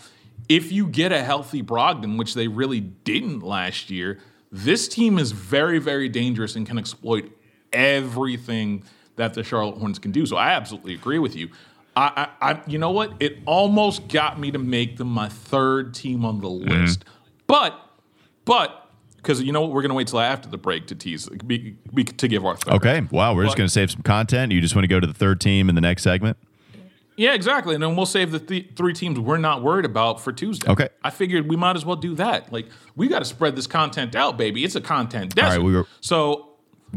If 0.48 0.72
you 0.72 0.86
get 0.86 1.12
a 1.12 1.22
healthy 1.22 1.62
Brogdon, 1.62 2.18
which 2.18 2.34
they 2.34 2.48
really 2.48 2.80
didn't 2.80 3.40
last 3.40 3.90
year, 3.90 4.18
this 4.50 4.88
team 4.88 5.18
is 5.18 5.32
very, 5.32 5.78
very 5.78 6.08
dangerous 6.08 6.56
and 6.56 6.66
can 6.66 6.78
exploit 6.78 7.30
everything 7.72 8.84
that 9.16 9.34
the 9.34 9.42
Charlotte 9.44 9.78
Hornets 9.78 9.98
can 9.98 10.10
do. 10.12 10.26
So 10.26 10.36
I 10.36 10.52
absolutely 10.52 10.94
agree 10.94 11.18
with 11.18 11.36
you. 11.36 11.50
I, 11.94 12.28
I, 12.40 12.52
I 12.52 12.62
you 12.66 12.78
know 12.78 12.90
what? 12.90 13.12
It 13.20 13.38
almost 13.46 14.08
got 14.08 14.38
me 14.40 14.50
to 14.50 14.58
make 14.58 14.96
them 14.96 15.08
my 15.08 15.28
third 15.28 15.94
team 15.94 16.24
on 16.24 16.40
the 16.40 16.48
Mm-hmm. 16.48 16.68
list, 16.84 17.04
but, 17.46 17.78
but 18.44 18.88
because 19.16 19.42
you 19.42 19.52
know 19.52 19.60
what, 19.60 19.70
we're 19.72 19.82
gonna 19.82 19.94
wait 19.94 20.08
till 20.08 20.18
after 20.20 20.48
the 20.48 20.56
break 20.58 20.86
to 20.88 20.94
tease 20.94 21.28
be, 21.46 21.76
be, 21.92 22.04
to 22.04 22.26
give 22.28 22.44
our 22.46 22.56
third. 22.56 22.74
Okay. 22.74 23.06
Wow. 23.10 23.34
We're 23.34 23.44
just 23.44 23.56
going 23.56 23.68
to 23.68 23.72
save 23.72 23.90
some 23.90 24.02
content. 24.02 24.50
You 24.52 24.60
just 24.60 24.74
want 24.74 24.84
to 24.84 24.88
go 24.88 24.98
to 25.00 25.06
the 25.06 25.12
third 25.14 25.40
team 25.40 25.68
in 25.68 25.74
the 25.74 25.80
next 25.80 26.02
segment. 26.02 26.36
Yeah, 27.16 27.34
exactly. 27.34 27.74
And 27.74 27.82
then 27.82 27.94
we'll 27.94 28.06
save 28.06 28.32
the 28.32 28.38
th- 28.40 28.70
three 28.74 28.94
teams 28.94 29.20
we're 29.20 29.36
not 29.36 29.62
worried 29.62 29.84
about 29.84 30.20
for 30.22 30.32
Tuesday. 30.32 30.68
Okay. 30.68 30.88
I 31.04 31.10
figured 31.10 31.46
we 31.48 31.56
might 31.56 31.76
as 31.76 31.84
well 31.84 31.94
do 31.96 32.14
that. 32.14 32.50
Like 32.52 32.66
we 32.96 33.06
got 33.06 33.18
to 33.18 33.24
spread 33.26 33.54
this 33.54 33.66
content 33.66 34.16
out, 34.16 34.38
baby. 34.38 34.64
It's 34.64 34.74
a 34.76 34.80
content 34.80 35.34
desert. 35.34 35.58
right, 35.58 35.62
we 35.62 35.74
were- 35.76 35.86
so 36.00 36.51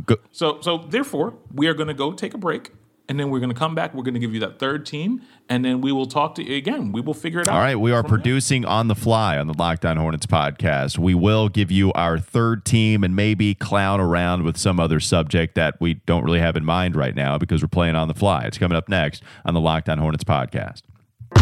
Go, 0.05 0.17
So, 0.31 0.59
so 0.61 0.77
therefore, 0.77 1.35
we 1.53 1.67
are 1.67 1.73
going 1.73 1.87
to 1.87 1.93
go 1.93 2.11
take 2.11 2.33
a 2.33 2.37
break, 2.37 2.71
and 3.07 3.19
then 3.19 3.29
we're 3.29 3.39
going 3.39 3.51
to 3.51 3.55
come 3.57 3.75
back. 3.75 3.93
We're 3.93 4.03
going 4.03 4.15
to 4.15 4.19
give 4.19 4.33
you 4.33 4.39
that 4.41 4.59
third 4.59 4.85
team, 4.85 5.21
and 5.47 5.63
then 5.63 5.79
we 5.79 5.91
will 5.91 6.05
talk 6.05 6.35
to 6.35 6.43
you 6.43 6.57
again. 6.57 6.91
We 6.91 6.99
will 7.01 7.13
figure 7.13 7.39
it 7.39 7.47
out. 7.47 7.53
All 7.53 7.61
right, 7.61 7.75
we 7.79 7.91
are 7.91 8.01
from 8.01 8.11
there. 8.11 8.17
producing 8.17 8.65
on 8.65 8.87
the 8.87 8.95
fly 8.95 9.37
on 9.37 9.47
the 9.47 9.53
Locked 9.53 9.85
On 9.85 9.95
Hornets 9.95 10.25
podcast. 10.25 10.97
We 10.97 11.13
will 11.13 11.47
give 11.47 11.71
you 11.71 11.93
our 11.93 12.19
third 12.19 12.65
team 12.65 13.03
and 13.03 13.15
maybe 13.15 13.53
clown 13.55 14.01
around 14.01 14.43
with 14.43 14.57
some 14.57 14.79
other 14.79 14.99
subject 14.99 15.55
that 15.55 15.79
we 15.79 15.95
don't 16.05 16.23
really 16.23 16.39
have 16.39 16.57
in 16.57 16.65
mind 16.65 16.95
right 16.95 17.15
now 17.15 17.37
because 17.37 17.61
we're 17.61 17.69
playing 17.69 17.95
on 17.95 18.07
the 18.07 18.13
fly. 18.15 18.43
It's 18.43 18.57
coming 18.57 18.75
up 18.75 18.89
next 18.89 19.23
on 19.45 19.53
the 19.53 19.61
Locked 19.61 19.87
On 19.87 19.97
Hornets 19.97 20.23
podcast. 20.25 20.81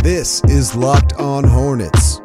This 0.03 0.43
is 0.45 0.75
Locked 0.75 1.13
On 1.13 1.43
Hornets. 1.43 2.19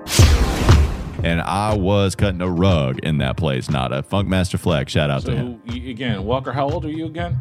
And 1.25 1.41
I 1.41 1.75
was 1.75 2.15
cutting 2.15 2.41
a 2.41 2.49
rug 2.49 3.01
in 3.01 3.19
that 3.19 3.37
place, 3.37 3.69
not 3.69 3.93
a 3.93 4.03
Funkmaster 4.03 4.59
Flex. 4.59 4.93
Shout 4.93 5.11
out 5.11 5.23
to 5.25 5.35
him. 5.35 5.61
So 5.69 5.75
again, 5.75 6.25
Walker, 6.25 6.53
how 6.53 6.69
old 6.71 6.85
are 6.85 6.91
you 6.91 7.07
again? 7.07 7.37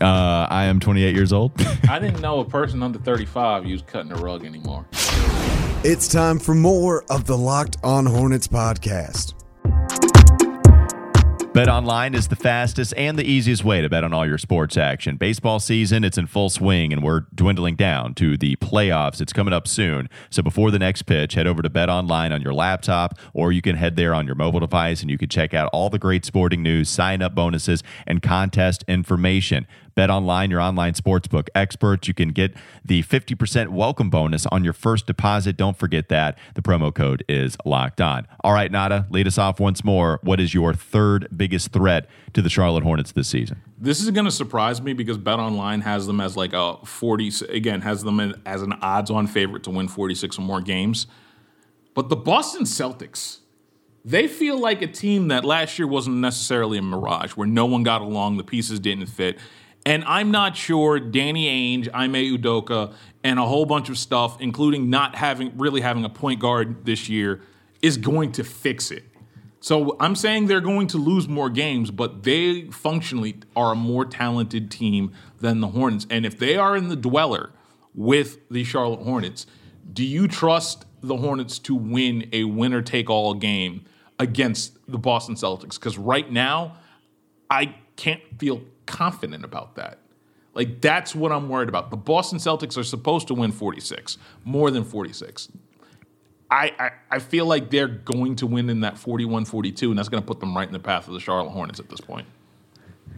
Uh, 0.00 0.46
I 0.50 0.64
am 0.64 0.80
28 0.80 1.14
years 1.14 1.32
old. 1.32 1.52
I 1.88 1.98
didn't 1.98 2.20
know 2.20 2.40
a 2.40 2.44
person 2.44 2.82
under 2.82 2.98
thirty-five 2.98 3.64
used 3.64 3.86
cutting 3.86 4.10
a 4.12 4.16
rug 4.16 4.44
anymore. 4.44 4.86
It's 5.84 6.08
time 6.08 6.38
for 6.38 6.54
more 6.54 7.04
of 7.10 7.26
the 7.26 7.36
Locked 7.36 7.76
On 7.84 8.06
Hornets 8.06 8.48
podcast. 8.48 9.34
Bet 11.54 11.68
online 11.68 12.16
is 12.16 12.26
the 12.26 12.34
fastest 12.34 12.92
and 12.96 13.16
the 13.16 13.22
easiest 13.22 13.62
way 13.62 13.80
to 13.80 13.88
bet 13.88 14.02
on 14.02 14.12
all 14.12 14.26
your 14.26 14.38
sports 14.38 14.76
action. 14.76 15.16
Baseball 15.16 15.60
season, 15.60 16.02
it's 16.02 16.18
in 16.18 16.26
full 16.26 16.50
swing 16.50 16.92
and 16.92 17.00
we're 17.00 17.26
dwindling 17.32 17.76
down 17.76 18.12
to 18.14 18.36
the 18.36 18.56
playoffs. 18.56 19.20
It's 19.20 19.32
coming 19.32 19.54
up 19.54 19.68
soon. 19.68 20.10
So 20.30 20.42
before 20.42 20.72
the 20.72 20.80
next 20.80 21.02
pitch, 21.02 21.34
head 21.34 21.46
over 21.46 21.62
to 21.62 21.70
Bet 21.70 21.88
Online 21.88 22.32
on 22.32 22.42
your 22.42 22.54
laptop 22.54 23.16
or 23.34 23.52
you 23.52 23.62
can 23.62 23.76
head 23.76 23.94
there 23.94 24.16
on 24.16 24.26
your 24.26 24.34
mobile 24.34 24.58
device 24.58 25.00
and 25.00 25.08
you 25.08 25.16
can 25.16 25.28
check 25.28 25.54
out 25.54 25.70
all 25.72 25.90
the 25.90 25.98
great 26.00 26.24
sporting 26.24 26.60
news, 26.60 26.88
sign 26.88 27.22
up 27.22 27.36
bonuses, 27.36 27.84
and 28.04 28.20
contest 28.20 28.82
information. 28.88 29.64
Bet 29.94 30.10
Online, 30.10 30.50
your 30.50 30.60
online 30.60 30.94
sportsbook 30.94 31.48
experts. 31.54 32.08
You 32.08 32.14
can 32.14 32.30
get 32.30 32.54
the 32.84 33.02
50% 33.02 33.68
welcome 33.68 34.10
bonus 34.10 34.46
on 34.46 34.64
your 34.64 34.72
first 34.72 35.06
deposit. 35.06 35.56
Don't 35.56 35.76
forget 35.76 36.08
that. 36.08 36.38
The 36.54 36.62
promo 36.62 36.94
code 36.94 37.24
is 37.28 37.56
locked 37.64 38.00
on. 38.00 38.26
All 38.42 38.52
right, 38.52 38.70
Nada, 38.70 39.06
lead 39.10 39.26
us 39.26 39.38
off 39.38 39.60
once 39.60 39.84
more. 39.84 40.18
What 40.22 40.40
is 40.40 40.54
your 40.54 40.74
third 40.74 41.28
biggest 41.36 41.72
threat 41.72 42.08
to 42.32 42.42
the 42.42 42.50
Charlotte 42.50 42.84
Hornets 42.84 43.12
this 43.12 43.28
season? 43.28 43.62
This 43.78 44.00
is 44.00 44.10
going 44.10 44.24
to 44.24 44.30
surprise 44.30 44.80
me 44.82 44.92
because 44.92 45.18
Bet 45.18 45.38
Online 45.38 45.80
has 45.82 46.06
them 46.06 46.20
as 46.20 46.36
like 46.36 46.52
a 46.52 46.76
forty. 46.84 47.30
Again, 47.48 47.80
has 47.82 48.02
them 48.02 48.34
as 48.46 48.62
an 48.62 48.72
odds-on 48.80 49.26
favorite 49.26 49.62
to 49.64 49.70
win 49.70 49.88
forty-six 49.88 50.38
or 50.38 50.42
more 50.42 50.60
games. 50.60 51.06
But 51.94 52.08
the 52.08 52.16
Boston 52.16 52.64
Celtics, 52.64 53.38
they 54.04 54.26
feel 54.26 54.58
like 54.58 54.82
a 54.82 54.86
team 54.86 55.28
that 55.28 55.44
last 55.44 55.78
year 55.78 55.86
wasn't 55.86 56.16
necessarily 56.16 56.78
a 56.78 56.82
mirage, 56.82 57.32
where 57.32 57.46
no 57.46 57.66
one 57.66 57.82
got 57.82 58.00
along, 58.00 58.36
the 58.36 58.44
pieces 58.44 58.80
didn't 58.80 59.06
fit. 59.06 59.38
And 59.86 60.02
I'm 60.04 60.30
not 60.30 60.56
sure 60.56 60.98
Danny 60.98 61.78
Ainge, 61.78 61.88
Ime 61.92 62.14
Udoka, 62.14 62.94
and 63.22 63.38
a 63.38 63.44
whole 63.44 63.66
bunch 63.66 63.90
of 63.90 63.98
stuff, 63.98 64.40
including 64.40 64.88
not 64.88 65.14
having 65.14 65.56
really 65.58 65.80
having 65.80 66.04
a 66.04 66.08
point 66.08 66.40
guard 66.40 66.86
this 66.86 67.08
year, 67.08 67.42
is 67.82 67.98
going 67.98 68.32
to 68.32 68.44
fix 68.44 68.90
it. 68.90 69.04
So 69.60 69.96
I'm 69.98 70.14
saying 70.14 70.46
they're 70.46 70.60
going 70.60 70.88
to 70.88 70.98
lose 70.98 71.26
more 71.26 71.48
games, 71.48 71.90
but 71.90 72.22
they 72.22 72.66
functionally 72.70 73.36
are 73.56 73.72
a 73.72 73.74
more 73.74 74.04
talented 74.04 74.70
team 74.70 75.12
than 75.40 75.60
the 75.60 75.68
Hornets. 75.68 76.06
And 76.10 76.26
if 76.26 76.38
they 76.38 76.56
are 76.56 76.76
in 76.76 76.88
the 76.88 76.96
dweller 76.96 77.50
with 77.94 78.46
the 78.50 78.64
Charlotte 78.64 79.02
Hornets, 79.02 79.46
do 79.90 80.04
you 80.04 80.28
trust 80.28 80.84
the 81.00 81.16
Hornets 81.16 81.58
to 81.60 81.74
win 81.74 82.28
a 82.32 82.44
winner 82.44 82.82
take 82.82 83.08
all 83.08 83.32
game 83.34 83.84
against 84.18 84.76
the 84.86 84.98
Boston 84.98 85.34
Celtics? 85.34 85.74
Because 85.74 85.96
right 85.96 86.30
now, 86.30 86.76
I 87.50 87.76
can't 87.96 88.20
feel 88.38 88.62
confident 88.94 89.44
about 89.44 89.74
that. 89.74 89.98
Like, 90.54 90.80
that's 90.80 91.14
what 91.16 91.32
I'm 91.32 91.48
worried 91.48 91.68
about. 91.68 91.90
The 91.90 91.96
Boston 91.96 92.38
Celtics 92.38 92.78
are 92.78 92.84
supposed 92.84 93.26
to 93.26 93.34
win 93.34 93.50
46, 93.50 94.18
more 94.44 94.70
than 94.70 94.84
46. 94.84 95.48
I, 96.48 96.72
I, 96.78 96.90
I 97.10 97.18
feel 97.18 97.46
like 97.46 97.70
they're 97.70 97.88
going 97.88 98.36
to 98.36 98.46
win 98.46 98.70
in 98.70 98.80
that 98.82 98.96
41 98.96 99.46
42, 99.46 99.90
and 99.90 99.98
that's 99.98 100.08
going 100.08 100.22
to 100.22 100.26
put 100.26 100.38
them 100.38 100.56
right 100.56 100.66
in 100.66 100.72
the 100.72 100.78
path 100.78 101.08
of 101.08 101.14
the 101.14 101.20
Charlotte 101.20 101.50
Hornets 101.50 101.80
at 101.80 101.88
this 101.88 102.00
point. 102.00 102.26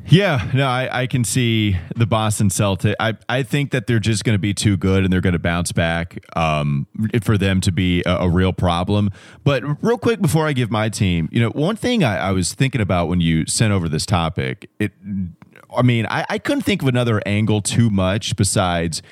Yeah, 0.09 0.51
no, 0.55 0.67
I, 0.67 1.03
I 1.03 1.07
can 1.09 1.25
see 1.25 1.77
the 1.97 2.07
Boston 2.07 2.49
Celtics. 2.49 2.95
I, 3.01 3.15
I 3.29 3.43
think 3.43 3.73
that 3.73 3.89
they're 3.89 3.99
just 3.99 4.25
going 4.25 4.35
to 4.35 4.41
be 4.41 4.55
too 4.55 4.77
good 4.77 5.03
and 5.03 5.13
they're 5.13 5.21
going 5.21 5.33
to 5.33 5.39
bounce 5.41 5.73
back 5.73 6.25
um, 6.37 6.87
for 7.23 7.37
them 7.37 7.61
to 7.63 7.73
be 7.73 8.05
a, 8.07 8.19
a 8.19 8.29
real 8.29 8.53
problem. 8.53 9.11
But 9.43 9.65
real 9.83 9.99
quick 9.99 10.23
before 10.23 10.47
I 10.47 10.53
give 10.53 10.71
my 10.71 10.89
team, 10.89 11.29
you 11.33 11.41
know, 11.41 11.51
one 11.51 11.75
thing 11.75 12.05
I, 12.05 12.29
I 12.29 12.33
was 12.33 12.55
thinking 12.55 12.81
about 12.81 13.09
when 13.09 13.21
you 13.21 13.47
sent 13.47 13.73
over 13.73 13.89
this 13.89 14.07
topic, 14.07 14.71
it, 14.79 14.93
I 15.75 15.83
mean, 15.83 16.07
I, 16.07 16.25
I 16.29 16.39
couldn't 16.39 16.63
think 16.63 16.83
of 16.83 16.89
another 16.89 17.23
angle 17.27 17.61
too 17.61 17.91
much 17.91 18.37
besides 18.37 19.03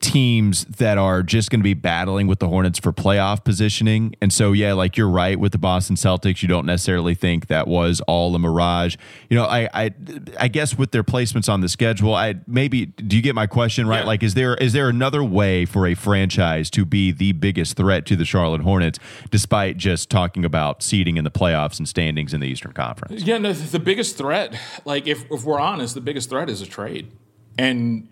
teams 0.00 0.64
that 0.66 0.98
are 0.98 1.22
just 1.22 1.50
going 1.50 1.60
to 1.60 1.64
be 1.64 1.74
battling 1.74 2.26
with 2.26 2.38
the 2.38 2.48
Hornets 2.48 2.78
for 2.78 2.92
playoff 2.92 3.44
positioning. 3.44 4.14
And 4.20 4.32
so, 4.32 4.52
yeah, 4.52 4.72
like 4.72 4.96
you're 4.96 5.08
right 5.08 5.38
with 5.38 5.52
the 5.52 5.58
Boston 5.58 5.96
Celtics, 5.96 6.42
you 6.42 6.48
don't 6.48 6.66
necessarily 6.66 7.14
think 7.14 7.46
that 7.46 7.66
was 7.66 8.00
all 8.02 8.34
a 8.34 8.38
mirage. 8.38 8.96
You 9.28 9.36
know, 9.36 9.44
I 9.44 9.68
I, 9.72 9.90
I 10.38 10.48
guess 10.48 10.76
with 10.76 10.92
their 10.92 11.04
placements 11.04 11.48
on 11.48 11.60
the 11.60 11.68
schedule, 11.68 12.14
I 12.14 12.36
maybe 12.46 12.86
do 12.86 13.16
you 13.16 13.22
get 13.22 13.34
my 13.34 13.46
question 13.46 13.86
right? 13.86 14.00
Yeah. 14.00 14.06
Like, 14.06 14.22
is 14.22 14.34
there 14.34 14.54
is 14.54 14.72
there 14.72 14.88
another 14.88 15.24
way 15.24 15.64
for 15.64 15.86
a 15.86 15.94
franchise 15.94 16.70
to 16.70 16.84
be 16.84 17.12
the 17.12 17.32
biggest 17.32 17.76
threat 17.76 18.06
to 18.06 18.16
the 18.16 18.24
Charlotte 18.24 18.62
Hornets, 18.62 18.98
despite 19.30 19.76
just 19.76 20.10
talking 20.10 20.44
about 20.44 20.82
seeding 20.82 21.16
in 21.16 21.24
the 21.24 21.30
playoffs 21.30 21.78
and 21.78 21.88
standings 21.88 22.34
in 22.34 22.40
the 22.40 22.46
Eastern 22.46 22.72
Conference? 22.72 23.22
Yeah, 23.22 23.38
no, 23.38 23.52
the 23.52 23.78
biggest 23.78 24.16
threat, 24.16 24.58
like 24.84 25.06
if, 25.06 25.30
if 25.30 25.44
we're 25.44 25.60
honest, 25.60 25.94
the 25.94 26.00
biggest 26.00 26.30
threat 26.30 26.48
is 26.50 26.62
a 26.62 26.66
trade. 26.66 27.10
And 27.56 28.08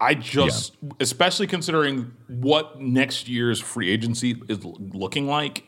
I 0.00 0.14
just, 0.14 0.76
especially 1.00 1.46
considering 1.46 2.12
what 2.28 2.80
next 2.80 3.28
year's 3.28 3.60
free 3.60 3.90
agency 3.90 4.40
is 4.48 4.64
looking 4.64 5.26
like, 5.26 5.64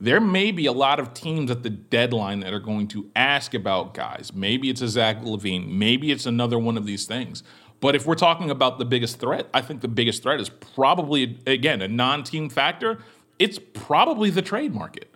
there 0.00 0.20
may 0.20 0.50
be 0.50 0.66
a 0.66 0.72
lot 0.72 0.98
of 0.98 1.12
teams 1.14 1.50
at 1.50 1.62
the 1.62 1.70
deadline 1.70 2.40
that 2.40 2.52
are 2.52 2.60
going 2.60 2.88
to 2.88 3.10
ask 3.14 3.54
about 3.54 3.94
guys. 3.94 4.32
Maybe 4.34 4.70
it's 4.70 4.80
a 4.80 4.88
Zach 4.88 5.20
LaVine. 5.22 5.68
Maybe 5.68 6.10
it's 6.10 6.26
another 6.26 6.58
one 6.58 6.76
of 6.76 6.86
these 6.86 7.06
things. 7.06 7.42
But 7.80 7.94
if 7.94 8.06
we're 8.06 8.14
talking 8.14 8.50
about 8.50 8.78
the 8.78 8.84
biggest 8.84 9.20
threat, 9.20 9.48
I 9.54 9.62
think 9.62 9.80
the 9.80 9.88
biggest 9.88 10.22
threat 10.22 10.40
is 10.40 10.48
probably, 10.48 11.38
again, 11.46 11.80
a 11.82 11.88
non 11.88 12.24
team 12.24 12.48
factor. 12.48 12.98
It's 13.38 13.58
probably 13.72 14.30
the 14.30 14.42
trade 14.42 14.74
market. 14.74 15.14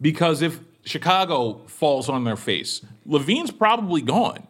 Because 0.00 0.42
if 0.42 0.60
Chicago 0.84 1.62
falls 1.66 2.08
on 2.08 2.24
their 2.24 2.36
face, 2.36 2.82
LaVine's 3.06 3.50
probably 3.50 4.02
gone. 4.02 4.46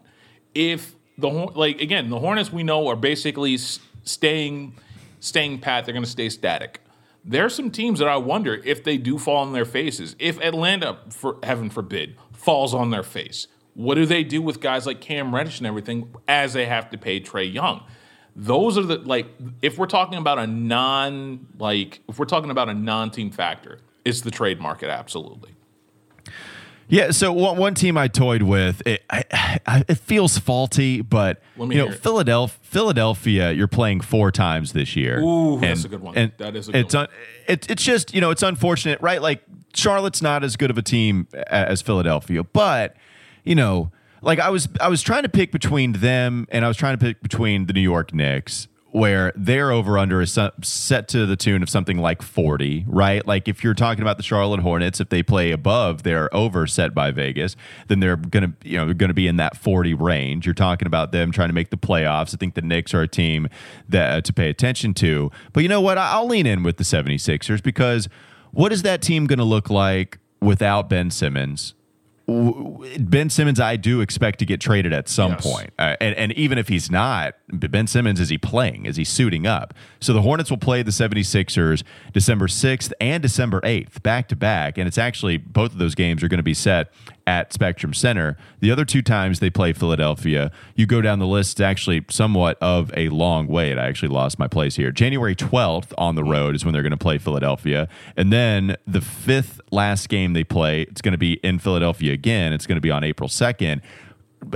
If 0.54 0.96
the 1.18 1.29
like 1.29 1.81
again, 1.81 2.11
the 2.11 2.18
Hornets 2.18 2.52
we 2.52 2.62
know 2.62 2.88
are 2.88 2.96
basically 2.96 3.57
staying 3.57 4.74
staying 5.20 5.61
pat. 5.61 5.85
They're 5.85 5.92
going 5.92 6.05
to 6.05 6.11
stay 6.11 6.29
static. 6.29 6.81
There 7.24 7.44
are 7.44 7.50
some 7.50 7.70
teams 7.70 7.98
that 7.98 8.09
I 8.09 8.16
wonder 8.16 8.61
if 8.64 8.85
they 8.85 8.98
do 8.98 9.18
fall 9.18 9.38
on 9.38 9.52
their 9.52 9.64
faces. 9.64 10.14
If 10.18 10.40
Atlanta, 10.40 10.98
for 11.11 11.38
heaven 11.42 11.70
forbid, 11.70 12.16
falls 12.33 12.72
on 12.72 12.90
their 12.90 13.02
face, 13.02 13.48
what 13.74 13.96
do 13.96 14.07
they 14.07 14.22
do 14.22 14.40
with 14.40 14.61
guys 14.61 14.87
like 14.87 15.00
Cam 15.00 15.35
Reddish 15.35 15.59
and 15.59 15.66
everything 15.66 16.14
as 16.29 16.52
they 16.52 16.66
have 16.66 16.88
to 16.90 16.98
pay 16.98 17.20
Trae 17.20 17.52
Young? 17.52 17.83
those 18.37 18.76
are 18.76 18.83
the 18.83 18.98
like 18.98 19.26
if 19.62 19.79
we're 19.79 19.87
talking 19.87 20.18
about 20.18 20.38
a 20.38 20.46
non 20.46 21.46
like 21.59 22.00
if 22.07 22.18
we're 22.18 22.26
talking 22.26 22.50
about 22.50 22.68
a 22.68 22.74
non-team 22.74 23.31
factor, 23.31 23.81
it's 24.05 24.20
the 24.20 24.31
trade 24.31 24.61
market 24.61 24.90
absolutely. 24.90 25.56
Yeah, 26.88 27.11
so 27.11 27.33
one, 27.33 27.57
one 27.57 27.75
team 27.75 27.96
I 27.99 28.09
toyed 28.09 28.42
with, 28.42 28.87
it, 28.87 29.03
I, 29.11 29.25
I, 29.66 29.85
it 29.88 29.99
feels 29.99 30.38
faulty, 30.38 31.01
but 31.01 31.42
Let 31.57 31.68
me 31.68 31.77
you 31.77 31.87
know. 31.87 31.92
Philadelphia, 31.92 32.59
Philadelphia, 32.62 33.51
you're 33.53 33.66
playing 33.66 34.01
four 34.03 34.31
times 34.31 34.72
this 34.72 34.94
year. 34.94 35.20
Ooh, 35.20 35.59
that's 35.59 35.85
a 35.85 35.88
good 35.88 36.01
one. 36.01 36.33
That 36.38 36.55
is 36.55 36.68
a 36.68 36.72
good 36.72 36.85
it's 36.85 36.94
one. 36.94 37.07
Un, 37.07 37.12
it, 37.49 37.70
it's 37.70 37.83
just 37.83 38.14
you 38.14 38.20
know 38.20 38.31
it's 38.31 38.42
unfortunate, 38.42 39.01
right? 39.01 39.20
Like 39.20 39.42
Charlotte's 39.75 40.22
not 40.22 40.44
as 40.44 40.57
good 40.57 40.70
of 40.70 40.79
a 40.79 40.83
team 40.83 41.27
as 41.49 41.83
Philadelphia, 41.83 42.44
but 42.44 42.96
you 43.44 43.55
know, 43.55 43.90
like 44.22 44.38
I 44.38 44.51
was 44.51 44.68
I 44.81 44.88
was 44.88 45.03
trying 45.03 45.25
to 45.25 45.29
pick 45.29 45.51
between 45.53 45.92
them 45.92 46.46
and 46.51 46.64
I 46.64 46.68
was 46.68 46.77
trying 46.77 46.96
to 46.96 47.05
pick 47.05 47.20
between 47.20 47.66
the 47.66 47.72
New 47.72 47.81
York 47.81 48.14
Knicks. 48.14 48.68
Where 48.96 49.30
their 49.37 49.72
over 49.72 49.98
under 49.98 50.22
is 50.22 50.38
set 50.62 51.09
to 51.09 51.26
the 51.26 51.37
tune 51.37 51.62
of 51.62 51.68
something 51.68 51.98
like 51.98 52.22
40, 52.22 52.87
right? 52.88 53.26
Like 53.26 53.46
if 53.46 53.62
you're 53.62 53.74
talking 53.74 54.00
about 54.00 54.16
the 54.16 54.22
Charlotte 54.22 54.61
Hornets, 54.61 55.00
if 55.00 55.11
they 55.11 55.22
play 55.22 55.50
above 55.50 56.02
their 56.02 56.35
over 56.35 56.66
set 56.66 56.94
by 56.94 57.11
Vegas, 57.11 57.56
then 57.88 58.00
they're 58.00 58.16
going 58.16 58.54
to, 58.54 58.66
you 58.66 58.78
know, 58.78 58.94
going 58.94 59.09
to 59.09 59.14
be 59.14 59.26
in 59.26 59.37
that 59.37 59.54
40 59.54 59.92
range. 59.92 60.46
You're 60.46 60.54
talking 60.54 60.87
about 60.87 61.12
them 61.12 61.30
trying 61.30 61.50
to 61.50 61.54
make 61.54 61.68
the 61.68 61.76
playoffs. 61.76 62.35
I 62.35 62.38
think 62.38 62.54
the 62.54 62.62
Knicks 62.62 62.94
are 62.94 63.02
a 63.02 63.09
team 63.09 63.48
that 63.87 64.14
uh, 64.14 64.20
to 64.22 64.32
pay 64.32 64.48
attention 64.48 64.94
to. 64.94 65.30
But 65.52 65.62
you 65.62 65.68
know 65.68 65.82
what? 65.82 65.98
I'll 65.98 66.26
lean 66.26 66.46
in 66.46 66.62
with 66.62 66.78
the 66.78 66.85
76ers 66.85 67.62
because 67.62 68.09
what 68.52 68.72
is 68.72 68.80
that 68.80 69.02
team 69.02 69.26
going 69.26 69.38
to 69.38 69.44
look 69.44 69.68
like 69.68 70.20
without 70.40 70.88
Ben 70.88 71.11
Simmons? 71.11 71.74
Ben 72.28 73.30
Simmons, 73.30 73.60
I 73.60 73.76
do 73.76 74.00
expect 74.00 74.40
to 74.40 74.44
get 74.46 74.60
traded 74.60 74.92
at 74.92 75.08
some 75.08 75.32
Yes. 75.32 75.42
point. 75.46 75.70
Uh, 75.78 75.94
and, 76.00 76.14
and 76.16 76.32
even 76.32 76.58
if 76.58 76.66
he's 76.68 76.90
not, 76.90 77.34
Ben 77.48 77.86
Simmons, 77.86 78.18
is 78.18 78.28
he 78.30 78.36
playing? 78.38 78.84
Is 78.84 78.96
he 78.96 79.04
suiting 79.04 79.46
up? 79.46 79.74
So 80.00 80.12
the 80.12 80.22
Hornets 80.22 80.50
will 80.50 80.58
play 80.58 80.82
the 80.82 80.90
76ers 80.90 81.84
December 82.12 82.48
6th 82.48 82.92
and 83.00 83.22
December 83.22 83.60
8th, 83.60 84.02
back 84.02 84.26
to 84.28 84.36
back. 84.36 84.76
And 84.76 84.88
it's 84.88 84.98
actually, 84.98 85.36
both 85.36 85.72
of 85.72 85.78
those 85.78 85.94
games 85.94 86.22
are 86.24 86.28
going 86.28 86.38
to 86.38 86.42
be 86.42 86.54
set 86.54 86.92
at 87.26 87.52
Spectrum 87.52 87.92
Center. 87.92 88.36
The 88.60 88.70
other 88.70 88.84
two 88.84 89.02
times 89.02 89.40
they 89.40 89.50
play 89.50 89.72
Philadelphia, 89.72 90.50
you 90.76 90.86
go 90.86 91.00
down 91.00 91.18
the 91.18 91.26
list, 91.26 91.60
actually 91.60 92.04
somewhat 92.08 92.56
of 92.60 92.92
a 92.96 93.08
long 93.08 93.46
wait. 93.48 93.78
I 93.78 93.86
actually 93.88 94.08
lost 94.10 94.38
my 94.38 94.46
place 94.46 94.76
here. 94.76 94.92
January 94.92 95.34
12th 95.34 95.92
on 95.98 96.14
the 96.14 96.22
road 96.24 96.54
is 96.54 96.64
when 96.64 96.72
they're 96.72 96.82
going 96.82 96.90
to 96.92 96.96
play 96.96 97.18
Philadelphia. 97.18 97.88
And 98.16 98.32
then 98.32 98.76
the 98.86 99.00
fifth 99.00 99.60
last 99.72 100.08
game 100.08 100.34
they 100.34 100.44
play, 100.44 100.82
it's 100.82 101.00
going 101.02 101.12
to 101.12 101.18
be 101.18 101.34
in 101.42 101.58
Philadelphia 101.58 102.12
again. 102.12 102.52
It's 102.52 102.66
going 102.66 102.76
to 102.76 102.80
be 102.82 102.90
on 102.92 103.02
April 103.02 103.28
2nd 103.28 103.80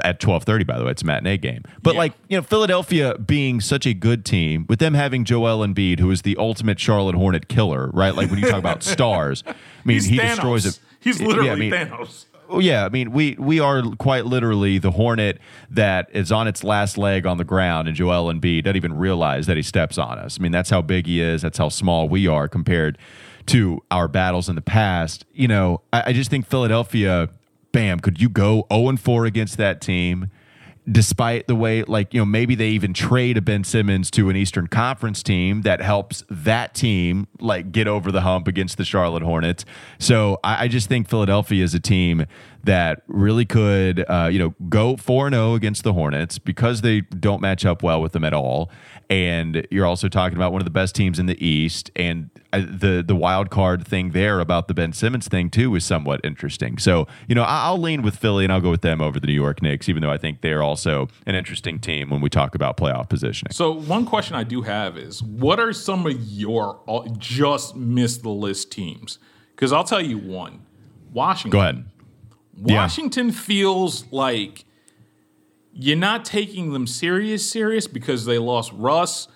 at 0.04 0.20
12:30 0.20 0.66
by 0.66 0.78
the 0.78 0.84
way 0.84 0.90
it's 0.92 1.02
a 1.02 1.06
matinee 1.06 1.36
game 1.38 1.64
but 1.82 1.94
Yeah. 1.94 1.98
like 2.00 2.12
you 2.28 2.36
know 2.36 2.42
Philadelphia 2.42 3.16
being 3.18 3.60
such 3.60 3.86
a 3.86 3.94
good 3.94 4.24
team 4.24 4.66
with 4.68 4.78
them 4.78 4.94
having 4.94 5.24
Joel 5.24 5.66
Embiid 5.66 5.98
who 5.98 6.10
is 6.12 6.22
the 6.22 6.36
ultimate 6.36 6.78
Charlotte 6.78 7.16
Hornet 7.16 7.48
killer 7.48 7.88
right 7.92 8.14
like 8.14 8.30
when 8.30 8.38
you 8.38 8.46
talk 8.48 8.58
about 8.58 8.82
stars 8.84 9.42
I 9.46 9.54
mean 9.84 9.96
He's 9.96 10.04
he 10.04 10.18
Thanos. 10.18 10.28
destroys 10.34 10.66
it 10.66 10.78
He's 11.00 11.18
Yeah, 11.18 11.26
I 11.26 11.28
literally 11.30 11.60
mean, 11.60 11.72
Thanos. 11.72 12.26
Oh 12.52 12.58
yeah, 12.58 12.84
I 12.84 12.88
mean 12.88 13.12
we 13.12 13.36
we 13.38 13.60
are 13.60 13.82
quite 13.98 14.26
literally 14.26 14.78
the 14.78 14.90
hornet 14.90 15.38
that 15.70 16.08
is 16.12 16.32
on 16.32 16.48
its 16.48 16.64
last 16.64 16.98
leg 16.98 17.24
on 17.24 17.38
the 17.38 17.44
ground, 17.44 17.86
and 17.86 17.96
Joel 17.96 18.32
Embiid 18.32 18.64
doesn't 18.64 18.76
even 18.76 18.98
realize 18.98 19.46
that 19.46 19.56
he 19.56 19.62
steps 19.62 19.98
on 19.98 20.18
us. 20.18 20.36
I 20.38 20.42
mean 20.42 20.50
that's 20.50 20.70
how 20.70 20.82
big 20.82 21.06
he 21.06 21.20
is. 21.20 21.42
That's 21.42 21.58
how 21.58 21.68
small 21.68 22.08
we 22.08 22.26
are 22.26 22.48
compared 22.48 22.98
to 23.46 23.80
our 23.90 24.08
battles 24.08 24.48
in 24.48 24.56
the 24.56 24.62
past. 24.62 25.24
You 25.32 25.46
know, 25.46 25.82
I, 25.92 26.04
I 26.06 26.12
just 26.12 26.28
think 26.28 26.46
Philadelphia, 26.46 27.28
bam, 27.70 28.00
could 28.00 28.20
you 28.20 28.28
go 28.28 28.66
zero 28.72 28.88
and 28.88 29.00
four 29.00 29.26
against 29.26 29.56
that 29.58 29.80
team? 29.80 30.30
Despite 30.90 31.46
the 31.46 31.54
way 31.54 31.82
like 31.84 32.12
you 32.14 32.20
know 32.20 32.24
maybe 32.24 32.54
they 32.54 32.68
even 32.70 32.92
trade 32.92 33.36
a 33.36 33.40
Ben 33.40 33.64
Simmons 33.64 34.10
to 34.12 34.28
an 34.28 34.36
Eastern 34.36 34.66
Conference 34.66 35.22
team 35.22 35.62
that 35.62 35.80
helps 35.80 36.24
that 36.28 36.74
team 36.74 37.28
like 37.38 37.72
get 37.72 37.86
over 37.86 38.10
the 38.10 38.22
hump 38.22 38.48
against 38.48 38.76
the 38.76 38.84
Charlotte 38.84 39.22
Hornets. 39.22 39.64
So 39.98 40.38
I, 40.42 40.64
I 40.64 40.68
just 40.68 40.88
think 40.88 41.08
Philadelphia 41.08 41.62
is 41.62 41.74
a 41.74 41.80
team 41.80 42.26
that 42.64 43.02
really 43.06 43.44
could 43.44 44.04
uh, 44.08 44.28
you 44.30 44.38
know 44.38 44.54
go 44.68 44.96
four 44.96 45.26
and 45.26 45.34
zero 45.34 45.54
against 45.54 45.84
the 45.84 45.92
Hornets 45.92 46.38
because 46.38 46.80
they 46.82 47.00
don't 47.02 47.40
match 47.40 47.64
up 47.64 47.82
well 47.82 48.00
with 48.00 48.12
them 48.12 48.24
at 48.24 48.32
all. 48.32 48.70
And 49.08 49.66
you're 49.72 49.86
also 49.86 50.08
talking 50.08 50.36
about 50.36 50.52
one 50.52 50.60
of 50.60 50.64
the 50.64 50.70
best 50.70 50.94
teams 50.94 51.18
in 51.18 51.26
the 51.26 51.44
East, 51.44 51.90
and 51.96 52.30
uh, 52.52 52.60
the 52.60 53.02
the 53.06 53.16
wild 53.16 53.50
card 53.50 53.86
thing 53.86 54.10
there 54.10 54.40
about 54.40 54.68
the 54.68 54.74
Ben 54.74 54.92
Simmons 54.92 55.26
thing 55.26 55.50
too 55.50 55.74
is 55.74 55.84
somewhat 55.84 56.20
interesting. 56.22 56.78
So 56.78 57.06
you 57.28 57.34
know 57.34 57.42
I'll 57.42 57.78
lean 57.78 58.02
with 58.02 58.16
Philly 58.16 58.44
and 58.44 58.52
I'll 58.52 58.60
go 58.60 58.70
with 58.70 58.82
them 58.82 59.00
over 59.00 59.18
the 59.18 59.26
New 59.26 59.32
York 59.32 59.62
Knicks, 59.62 59.88
even 59.88 60.02
though 60.02 60.12
I 60.12 60.18
think 60.18 60.42
they're 60.42 60.62
also 60.62 61.08
an 61.26 61.34
interesting 61.34 61.78
team 61.78 62.10
when 62.10 62.20
we 62.20 62.28
talk 62.28 62.54
about 62.54 62.76
playoff 62.76 63.08
positioning. 63.08 63.52
So 63.52 63.72
one 63.72 64.06
question 64.06 64.36
I 64.36 64.44
do 64.44 64.62
have 64.62 64.96
is, 64.96 65.22
what 65.22 65.58
are 65.58 65.72
some 65.72 66.06
of 66.06 66.20
your 66.22 66.80
just 67.18 67.74
missed 67.74 68.22
the 68.22 68.30
list 68.30 68.70
teams? 68.70 69.18
Because 69.54 69.72
I'll 69.72 69.84
tell 69.84 70.00
you 70.00 70.18
one, 70.18 70.64
Washington. 71.12 71.50
Go 71.50 71.60
ahead. 71.60 71.84
Yeah. 72.64 72.76
Washington 72.76 73.32
feels 73.32 74.04
like 74.12 74.64
you're 75.72 75.96
not 75.96 76.24
taking 76.24 76.72
them 76.72 76.86
serious, 76.86 77.48
serious 77.50 77.86
because 77.86 78.24
they 78.24 78.38
lost 78.38 78.72
Russ, 78.74 79.28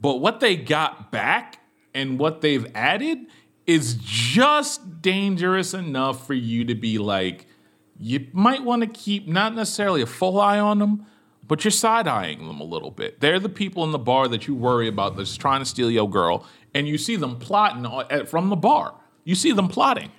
but 0.00 0.16
what 0.16 0.40
they 0.40 0.56
got 0.56 1.10
back 1.10 1.60
and 1.94 2.18
what 2.18 2.40
they've 2.40 2.66
added 2.74 3.26
is 3.66 3.94
just 4.00 5.02
dangerous 5.02 5.74
enough 5.74 6.26
for 6.26 6.34
you 6.34 6.64
to 6.66 6.74
be 6.74 6.98
like, 6.98 7.46
you 7.98 8.26
might 8.32 8.62
want 8.62 8.82
to 8.82 8.88
keep 8.88 9.26
not 9.26 9.54
necessarily 9.54 10.02
a 10.02 10.06
full 10.06 10.38
eye 10.40 10.58
on 10.58 10.78
them, 10.78 11.06
but 11.46 11.64
you're 11.64 11.70
side 11.70 12.06
eyeing 12.06 12.46
them 12.46 12.60
a 12.60 12.64
little 12.64 12.90
bit. 12.90 13.20
They're 13.20 13.40
the 13.40 13.48
people 13.48 13.84
in 13.84 13.92
the 13.92 13.98
bar 13.98 14.28
that 14.28 14.46
you 14.46 14.54
worry 14.54 14.88
about 14.88 15.16
that's 15.16 15.36
trying 15.36 15.60
to 15.60 15.64
steal 15.64 15.90
your 15.90 16.10
girl, 16.10 16.46
and 16.74 16.86
you 16.86 16.98
see 16.98 17.16
them 17.16 17.38
plotting 17.38 17.86
uh, 17.86 18.24
from 18.26 18.50
the 18.50 18.56
bar. 18.56 18.94
You 19.24 19.34
see 19.34 19.52
them 19.52 19.68
plotting. 19.68 20.12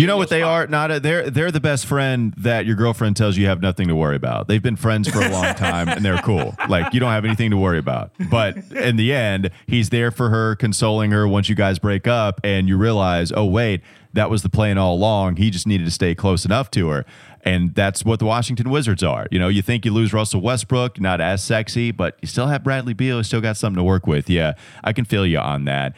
You 0.00 0.06
know 0.06 0.16
what 0.16 0.30
they 0.30 0.42
are? 0.42 0.66
Not 0.66 0.90
a, 0.90 1.00
they're 1.00 1.28
they're 1.28 1.50
the 1.50 1.60
best 1.60 1.86
friend 1.86 2.32
that 2.38 2.66
your 2.66 2.76
girlfriend 2.76 3.16
tells 3.16 3.36
you 3.36 3.42
you 3.42 3.48
have 3.48 3.60
nothing 3.60 3.88
to 3.88 3.94
worry 3.94 4.16
about. 4.16 4.48
They've 4.48 4.62
been 4.62 4.76
friends 4.76 5.08
for 5.08 5.20
a 5.22 5.28
long 5.28 5.54
time 5.56 5.88
and 5.88 6.04
they're 6.04 6.18
cool. 6.18 6.54
Like 6.68 6.94
you 6.94 7.00
don't 7.00 7.12
have 7.12 7.24
anything 7.24 7.50
to 7.50 7.56
worry 7.56 7.78
about. 7.78 8.12
But 8.30 8.56
in 8.72 8.96
the 8.96 9.12
end, 9.12 9.50
he's 9.66 9.90
there 9.90 10.10
for 10.10 10.30
her, 10.30 10.56
consoling 10.56 11.10
her 11.10 11.28
once 11.28 11.48
you 11.48 11.54
guys 11.54 11.78
break 11.78 12.06
up, 12.06 12.40
and 12.42 12.68
you 12.68 12.76
realize, 12.76 13.32
oh 13.32 13.44
wait, 13.44 13.82
that 14.14 14.30
was 14.30 14.42
the 14.42 14.48
plan 14.48 14.78
all 14.78 14.94
along. 14.94 15.36
He 15.36 15.50
just 15.50 15.66
needed 15.66 15.84
to 15.84 15.90
stay 15.90 16.14
close 16.14 16.44
enough 16.44 16.70
to 16.72 16.88
her. 16.88 17.04
And 17.42 17.74
that's 17.74 18.04
what 18.04 18.18
the 18.18 18.24
Washington 18.24 18.70
Wizards 18.70 19.04
are. 19.04 19.28
You 19.30 19.38
know, 19.38 19.46
you 19.46 19.62
think 19.62 19.84
you 19.84 19.92
lose 19.92 20.12
Russell 20.12 20.40
Westbrook, 20.40 21.00
not 21.00 21.20
as 21.20 21.44
sexy, 21.44 21.92
but 21.92 22.16
you 22.20 22.26
still 22.26 22.48
have 22.48 22.64
Bradley 22.64 22.92
Beal, 22.92 23.18
you 23.18 23.22
still 23.22 23.40
got 23.40 23.56
something 23.56 23.76
to 23.76 23.84
work 23.84 24.06
with. 24.06 24.28
Yeah, 24.28 24.54
I 24.82 24.92
can 24.92 25.04
feel 25.04 25.24
you 25.24 25.38
on 25.38 25.64
that. 25.66 25.94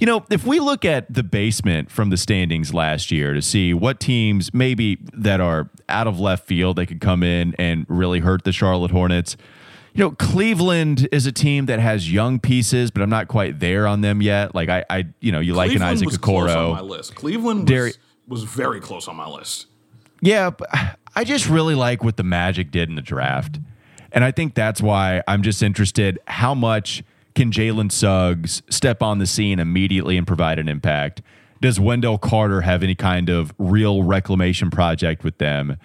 You 0.00 0.06
know, 0.06 0.24
if 0.30 0.46
we 0.46 0.60
look 0.60 0.86
at 0.86 1.12
the 1.12 1.22
basement 1.22 1.90
from 1.90 2.08
the 2.08 2.16
standings 2.16 2.72
last 2.72 3.10
year 3.10 3.34
to 3.34 3.42
see 3.42 3.74
what 3.74 4.00
teams 4.00 4.54
maybe 4.54 4.98
that 5.12 5.42
are 5.42 5.68
out 5.90 6.06
of 6.06 6.18
left 6.18 6.46
field 6.46 6.76
they 6.76 6.86
could 6.86 7.02
come 7.02 7.22
in 7.22 7.54
and 7.58 7.84
really 7.86 8.20
hurt 8.20 8.44
the 8.44 8.52
Charlotte 8.52 8.92
Hornets. 8.92 9.36
You 9.92 10.04
know, 10.04 10.12
Cleveland 10.12 11.06
is 11.12 11.26
a 11.26 11.32
team 11.32 11.66
that 11.66 11.80
has 11.80 12.10
young 12.10 12.40
pieces, 12.40 12.90
but 12.90 13.02
I'm 13.02 13.10
not 13.10 13.28
quite 13.28 13.60
there 13.60 13.86
on 13.86 14.00
them 14.00 14.22
yet. 14.22 14.54
Like 14.54 14.70
I, 14.70 14.86
I 14.88 15.04
you 15.20 15.32
know, 15.32 15.40
you 15.40 15.52
like 15.52 15.72
an 15.72 15.82
Isaac 15.82 16.26
on 16.26 16.46
my 16.46 16.80
list. 16.80 17.14
Cleveland 17.14 17.68
was, 17.68 17.98
was 18.26 18.44
very 18.44 18.80
close 18.80 19.06
on 19.06 19.16
my 19.16 19.28
list. 19.28 19.66
Yeah, 20.22 20.52
I 21.14 21.24
just 21.24 21.46
really 21.46 21.74
like 21.74 22.02
what 22.02 22.16
the 22.16 22.24
Magic 22.24 22.70
did 22.70 22.88
in 22.88 22.94
the 22.94 23.02
draft. 23.02 23.58
And 24.12 24.24
I 24.24 24.30
think 24.30 24.54
that's 24.54 24.80
why 24.80 25.22
I'm 25.28 25.42
just 25.42 25.62
interested 25.62 26.18
how 26.26 26.54
much 26.54 27.02
can 27.34 27.50
Jalen 27.50 27.90
Suggs 27.90 28.62
step 28.70 29.02
on 29.02 29.18
the 29.18 29.26
scene 29.26 29.58
immediately 29.58 30.16
and 30.16 30.26
provide 30.26 30.58
an 30.58 30.68
impact? 30.68 31.22
Does 31.60 31.78
Wendell 31.78 32.18
Carter 32.18 32.62
have 32.62 32.82
any 32.82 32.94
kind 32.94 33.28
of 33.28 33.52
real 33.58 34.02
reclamation 34.02 34.70
project 34.70 35.24
with 35.24 35.38
them? 35.38 35.76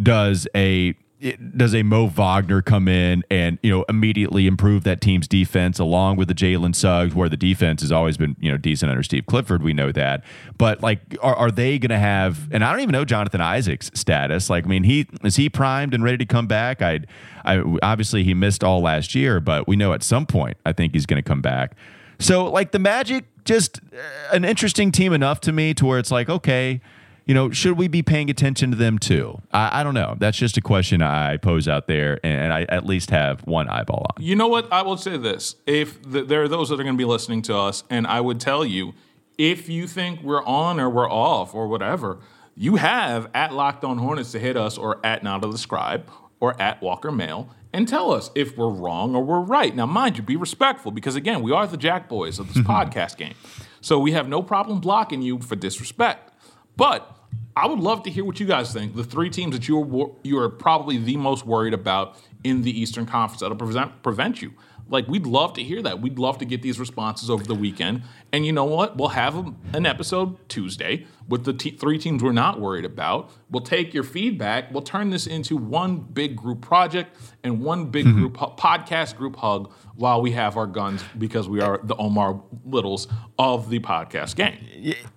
Does 0.00 0.46
a 0.54 0.94
it- 1.24 1.56
does 1.56 1.74
a 1.74 1.82
Mo 1.82 2.06
Wagner 2.06 2.60
come 2.60 2.86
in 2.86 3.24
and 3.30 3.58
you 3.62 3.70
know 3.70 3.84
immediately 3.88 4.46
improve 4.46 4.84
that 4.84 5.00
team's 5.00 5.26
defense 5.26 5.78
along 5.78 6.16
with 6.16 6.28
the 6.28 6.34
Jalen 6.34 6.74
Suggs, 6.74 7.14
where 7.14 7.30
the 7.30 7.36
defense 7.36 7.80
has 7.80 7.90
always 7.90 8.16
been 8.16 8.36
you 8.38 8.50
know 8.50 8.58
decent 8.58 8.90
under 8.90 9.02
Steve 9.02 9.24
Clifford? 9.26 9.62
We 9.62 9.72
know 9.72 9.90
that, 9.92 10.22
but 10.58 10.82
like, 10.82 11.00
are, 11.22 11.34
are 11.34 11.50
they 11.50 11.78
going 11.78 11.90
to 11.90 11.98
have? 11.98 12.48
And 12.52 12.62
I 12.62 12.70
don't 12.70 12.80
even 12.80 12.92
know 12.92 13.06
Jonathan 13.06 13.40
Isaac's 13.40 13.90
status. 13.94 14.50
Like, 14.50 14.64
I 14.64 14.68
mean, 14.68 14.84
he 14.84 15.06
is 15.24 15.36
he 15.36 15.48
primed 15.48 15.94
and 15.94 16.04
ready 16.04 16.18
to 16.18 16.26
come 16.26 16.46
back? 16.46 16.82
I, 16.82 17.00
I 17.44 17.62
obviously 17.82 18.22
he 18.22 18.34
missed 18.34 18.62
all 18.62 18.82
last 18.82 19.14
year, 19.14 19.40
but 19.40 19.66
we 19.66 19.76
know 19.76 19.94
at 19.94 20.02
some 20.02 20.26
point 20.26 20.58
I 20.66 20.72
think 20.72 20.92
he's 20.92 21.06
going 21.06 21.22
to 21.22 21.26
come 21.28 21.40
back. 21.40 21.74
So 22.18 22.50
like 22.50 22.72
the 22.72 22.78
Magic, 22.78 23.24
just 23.44 23.80
uh, 23.92 24.36
an 24.36 24.44
interesting 24.44 24.92
team 24.92 25.12
enough 25.12 25.40
to 25.42 25.52
me 25.52 25.72
to 25.74 25.86
where 25.86 25.98
it's 25.98 26.10
like 26.10 26.28
okay 26.28 26.80
you 27.26 27.34
know, 27.34 27.50
should 27.50 27.78
we 27.78 27.88
be 27.88 28.02
paying 28.02 28.28
attention 28.28 28.70
to 28.70 28.76
them 28.76 28.98
too? 28.98 29.40
I, 29.52 29.80
I 29.80 29.82
don't 29.82 29.94
know. 29.94 30.16
That's 30.18 30.36
just 30.36 30.56
a 30.56 30.60
question 30.60 31.02
I 31.02 31.36
pose 31.38 31.68
out 31.68 31.86
there, 31.86 32.20
and 32.24 32.52
I 32.52 32.62
at 32.68 32.84
least 32.84 33.10
have 33.10 33.40
one 33.46 33.68
eyeball 33.68 34.06
on. 34.14 34.22
You 34.22 34.36
know 34.36 34.48
what? 34.48 34.72
I 34.72 34.82
will 34.82 34.96
say 34.96 35.16
this: 35.16 35.56
if 35.66 36.02
th- 36.10 36.28
there 36.28 36.42
are 36.42 36.48
those 36.48 36.68
that 36.68 36.80
are 36.80 36.84
going 36.84 36.96
to 36.96 36.98
be 36.98 37.04
listening 37.04 37.42
to 37.42 37.56
us, 37.56 37.84
and 37.88 38.06
I 38.06 38.20
would 38.20 38.40
tell 38.40 38.64
you, 38.64 38.94
if 39.38 39.68
you 39.68 39.86
think 39.86 40.22
we're 40.22 40.44
on 40.44 40.78
or 40.78 40.90
we're 40.90 41.10
off 41.10 41.54
or 41.54 41.66
whatever, 41.66 42.18
you 42.54 42.76
have 42.76 43.28
at 43.34 43.52
Locked 43.52 43.84
On 43.84 43.98
Hornets 43.98 44.32
to 44.32 44.38
hit 44.38 44.56
us 44.56 44.78
or 44.78 45.04
at 45.04 45.22
Not 45.22 45.44
of 45.44 45.52
the 45.52 45.58
Scribe 45.58 46.08
or 46.40 46.60
at 46.60 46.82
Walker 46.82 47.10
Mail 47.10 47.48
and 47.72 47.88
tell 47.88 48.12
us 48.12 48.30
if 48.36 48.56
we're 48.56 48.68
wrong 48.68 49.16
or 49.16 49.24
we're 49.24 49.40
right. 49.40 49.74
Now, 49.74 49.86
mind 49.86 50.16
you, 50.16 50.22
be 50.22 50.36
respectful 50.36 50.92
because 50.92 51.16
again, 51.16 51.42
we 51.42 51.50
are 51.50 51.66
the 51.66 51.76
Jack 51.76 52.08
Boys 52.08 52.38
of 52.38 52.54
this 52.54 52.62
podcast 52.64 53.16
game. 53.16 53.34
So 53.80 53.98
we 53.98 54.12
have 54.12 54.28
no 54.28 54.42
problem 54.42 54.80
blocking 54.80 55.20
you 55.20 55.40
for 55.40 55.56
disrespect. 55.56 56.30
But 56.76 57.10
I 57.56 57.66
would 57.66 57.78
love 57.78 58.02
to 58.04 58.10
hear 58.10 58.24
what 58.24 58.40
you 58.40 58.46
guys 58.46 58.72
think. 58.72 58.96
The 58.96 59.04
three 59.04 59.30
teams 59.30 59.56
that 59.56 59.68
you're 59.68 60.10
you 60.22 60.38
are 60.38 60.48
probably 60.48 60.98
the 60.98 61.16
most 61.16 61.46
worried 61.46 61.74
about 61.74 62.16
in 62.42 62.62
the 62.62 62.78
Eastern 62.78 63.06
Conference 63.06 63.40
that'll 63.40 63.56
prevent 63.56 64.02
prevent 64.02 64.42
you. 64.42 64.52
Like 64.88 65.06
we'd 65.08 65.26
love 65.26 65.54
to 65.54 65.62
hear 65.62 65.80
that. 65.82 66.00
We'd 66.00 66.18
love 66.18 66.38
to 66.38 66.44
get 66.44 66.62
these 66.62 66.78
responses 66.78 67.30
over 67.30 67.44
the 67.44 67.54
weekend. 67.54 68.02
And 68.34 68.44
you 68.44 68.50
know 68.50 68.64
what? 68.64 68.96
We'll 68.96 69.10
have 69.10 69.36
an 69.74 69.86
episode 69.86 70.48
Tuesday 70.48 71.06
with 71.28 71.44
the 71.44 71.52
three 71.52 71.98
teams 71.98 72.20
we're 72.20 72.32
not 72.32 72.60
worried 72.60 72.84
about. 72.84 73.30
We'll 73.48 73.62
take 73.62 73.94
your 73.94 74.02
feedback. 74.02 74.72
We'll 74.72 74.82
turn 74.82 75.10
this 75.10 75.28
into 75.28 75.56
one 75.56 75.98
big 75.98 76.34
group 76.34 76.60
project 76.60 77.16
and 77.44 77.62
one 77.62 77.86
big 77.86 78.06
mm-hmm. 78.06 78.18
group 78.18 78.36
podcast 78.36 79.16
group 79.16 79.36
hug 79.36 79.72
while 79.96 80.20
we 80.20 80.32
have 80.32 80.56
our 80.56 80.66
guns 80.66 81.04
because 81.16 81.48
we 81.48 81.60
are 81.60 81.78
the 81.84 81.94
Omar 81.94 82.42
Littles 82.64 83.06
of 83.38 83.70
the 83.70 83.78
podcast 83.78 84.34
game. 84.34 84.58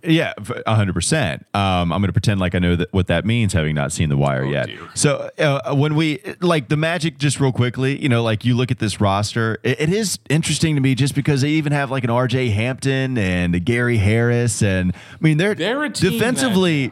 Yeah, 0.03 0.33
hundred 0.67 0.89
um, 0.89 0.93
percent. 0.93 1.45
I'm 1.53 1.89
going 1.89 2.03
to 2.03 2.13
pretend 2.13 2.39
like 2.39 2.53
I 2.53 2.59
know 2.59 2.75
that 2.75 2.93
what 2.93 3.07
that 3.07 3.25
means, 3.25 3.53
having 3.53 3.75
not 3.75 3.91
seen 3.91 4.09
the 4.09 4.17
wire 4.17 4.45
oh, 4.45 4.49
yet. 4.49 4.67
Dear. 4.67 4.87
So 4.93 5.29
uh, 5.39 5.73
when 5.73 5.95
we 5.95 6.21
like 6.41 6.69
the 6.69 6.77
Magic, 6.77 7.17
just 7.17 7.39
real 7.39 7.51
quickly, 7.51 7.99
you 8.01 8.09
know, 8.09 8.21
like 8.21 8.45
you 8.45 8.55
look 8.55 8.69
at 8.69 8.79
this 8.79 9.01
roster, 9.01 9.59
it, 9.63 9.81
it 9.81 9.89
is 9.89 10.19
interesting 10.29 10.75
to 10.75 10.81
me 10.81 10.93
just 10.93 11.15
because 11.15 11.41
they 11.41 11.49
even 11.49 11.71
have 11.71 11.89
like 11.89 12.03
an 12.03 12.09
R.J. 12.09 12.49
Hampton 12.49 13.06
and 13.15 13.63
Gary 13.63 13.97
Harris, 13.97 14.63
and 14.63 14.93
I 14.95 15.17
mean 15.21 15.37
they're, 15.37 15.53
they're 15.53 15.87
defensively. 15.89 16.91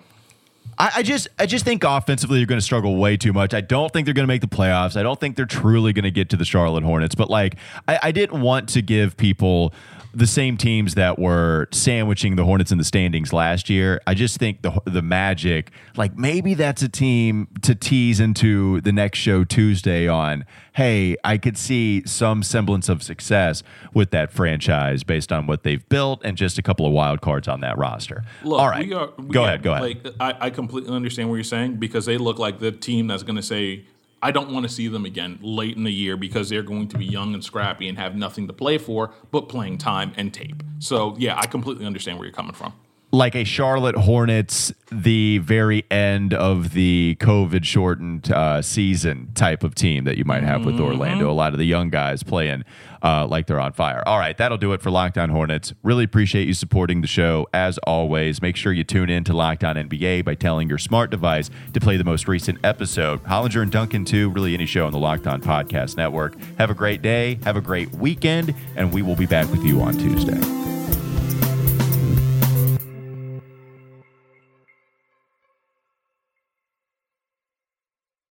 I, 0.78 0.92
I, 0.98 1.04
just 1.04 1.30
I 1.40 1.46
just 1.46 1.64
think 1.64 1.84
offensively 1.84 2.38
you're 2.38 2.48
going 2.48 2.60
to 2.60 2.66
struggle 2.66 2.98
way 2.98 3.16
too 3.18 3.34
much. 3.34 3.54
I 3.54 3.62
don't 3.62 3.92
think 3.92 4.06
they're 4.06 4.14
going 4.14 4.28
to 4.28 4.32
make 4.32 4.42
the 4.42 4.48
playoffs. 4.48 4.98
I 4.98 5.04
don't 5.04 5.20
think 5.20 5.38
they're 5.38 5.46
truly 5.46 5.94
going 5.94 6.04
to 6.04 6.12
get 6.12 6.30
to 6.30 6.38
the 6.38 6.46
Charlotte 6.46 6.84
Hornets. 6.84 7.16
But 7.16 7.30
like 7.30 7.56
I, 7.88 8.00
I 8.04 8.12
didn't 8.12 8.42
want 8.42 8.70
to 8.70 8.82
give 8.82 9.18
people 9.18 9.74
the 10.16 10.26
same 10.26 10.56
teams 10.56 10.96
that 10.96 11.20
were 11.20 11.68
sandwiching 11.72 12.38
the 12.38 12.46
Hornets 12.46 12.72
in 12.72 12.78
the 12.78 12.84
standings 12.84 13.34
last 13.34 13.70
year. 13.70 14.02
I 14.08 14.14
just 14.14 14.38
think 14.38 14.62
the 14.62 14.82
the 14.86 15.02
Magic, 15.02 15.72
like 15.98 16.18
maybe 16.18 16.54
that's 16.54 16.82
a 16.82 16.90
team 16.90 17.48
to 17.62 17.76
tease 17.76 18.20
into 18.20 18.82
the 18.82 18.92
next 18.92 19.20
show 19.20 19.44
Tuesday 19.44 20.08
on. 20.08 20.46
Hey, 20.74 21.16
I 21.24 21.38
could 21.38 21.58
see 21.58 22.04
some 22.06 22.44
semblance 22.44 22.90
of 22.90 23.02
success 23.04 23.64
with 23.94 24.12
that 24.12 24.32
franchise 24.32 25.04
based 25.04 25.32
on 25.32 25.48
what 25.48 25.64
they've 25.64 25.88
built 25.88 26.22
and 26.24 26.36
just 26.36 26.58
a 26.58 26.62
couple 26.62 26.86
of 26.86 26.92
wild 26.92 27.22
cards 27.22 27.48
on 27.48 27.62
that 27.62 27.78
roster. 27.78 28.24
Look, 28.44 28.60
All 28.60 28.70
right, 28.70 28.86
we 28.86 28.94
are, 28.94 29.10
we 29.18 29.30
go 29.30 29.44
ahead. 29.44 29.64
Go 29.64 29.74
ahead. 29.74 30.06
Like 30.06 30.16
I, 30.20 30.48
I 30.48 30.50
completely 30.50 30.94
understand 30.94 31.30
what 31.30 31.36
you're 31.36 31.44
saying 31.44 31.76
because 31.76 32.06
they 32.06 32.18
look 32.18 32.40
like 32.40 32.60
the 32.60 32.72
team 32.72 33.08
that's 33.08 33.24
going 33.24 33.38
to 33.38 33.44
say 33.44 33.86
I 34.26 34.32
don't 34.32 34.50
want 34.50 34.64
to 34.64 34.70
see 34.70 34.88
them 34.88 35.06
again 35.06 35.38
late 35.44 35.78
in 35.78 35.84
the 35.84 35.94
year 35.94 36.18
because 36.18 36.50
they're 36.50 36.64
going 36.64 36.88
to 36.88 36.98
be 36.98 37.06
young 37.06 37.36
and 37.36 37.44
scrappy 37.44 37.88
and 37.88 37.96
have 38.00 38.16
nothing 38.16 38.48
to 38.48 38.54
play 38.54 38.80
for 38.80 39.14
but 39.30 39.50
playing 39.50 39.78
time 39.78 40.14
and 40.18 40.34
tape. 40.34 40.64
So, 40.80 41.16
yeah, 41.20 41.38
I 41.38 41.46
completely 41.46 41.86
understand 41.86 42.18
where 42.18 42.26
you're 42.26 42.34
coming 42.34 42.56
from 42.56 42.74
like 43.16 43.36
a 43.36 43.44
Charlotte 43.44 43.96
Hornets, 43.96 44.74
the 44.92 45.38
very 45.40 45.86
end 45.90 46.34
of 46.34 46.74
the 46.74 47.18
COVID 47.20 47.64
shortened 47.64 48.32
uh, 48.32 48.62
season 48.62 49.32
type 49.34 49.64
of 49.64 49.74
team 49.74 50.04
that 50.04 50.18
you 50.18 50.26
might 50.26 50.44
have 50.44 50.66
with 50.66 50.80
Orlando. 50.80 51.26
Mm-hmm. 51.26 51.30
A 51.30 51.34
lot 51.34 51.54
of 51.54 51.60
the 51.60 51.66
young 51.66 51.90
guys 51.90 52.24
playing 52.24 52.64
uh, 53.02 53.26
like 53.28 53.48
they're 53.48 53.60
on 53.60 53.72
fire. 53.72 54.04
All 54.06 54.20
right, 54.20 54.38
that'll 54.38 54.58
do 54.58 54.74
it 54.74 54.82
for 54.82 54.92
Locked 54.92 55.18
On 55.18 55.30
Hornets. 55.30 55.74
Really 55.82 56.04
appreciate 56.04 56.48
you 56.48 56.54
supporting 56.54 57.02
the 57.02 57.08
show 57.08 57.48
as 57.54 57.78
always. 57.80 58.42
Make 58.42 58.58
sure 58.58 58.74
you 58.74 58.84
tune 58.84 59.10
in 59.10 59.24
to 59.26 59.34
Locked 59.34 59.64
On 59.64 59.76
NBA 59.76 60.26
by 60.26 60.36
telling 60.36 60.68
your 60.68 60.78
smart 60.78 61.10
device 61.10 61.50
to 61.74 61.80
play 61.80 61.98
the 61.98 62.04
most 62.04 62.28
recent 62.28 62.60
episode. 62.64 63.24
Hollinger 63.24 63.62
and 63.62 63.72
Duncan, 63.72 64.04
too. 64.04 64.30
Really 64.30 64.54
any 64.54 64.66
show 64.66 64.86
on 64.86 64.92
the 64.92 65.00
Locked 65.00 65.28
On 65.28 65.42
Podcast 65.42 65.96
Network. 65.96 66.36
Have 66.58 66.70
a 66.70 66.76
great 66.76 67.02
day. 67.02 67.40
Have 67.44 67.56
a 67.56 67.62
great 67.62 67.94
weekend, 67.94 68.54
and 68.76 68.92
we 68.92 69.02
will 69.02 69.16
be 69.16 69.26
back 69.26 69.50
with 69.52 69.64
you 69.64 69.82
on 69.82 69.94
Tuesday. 69.94 70.75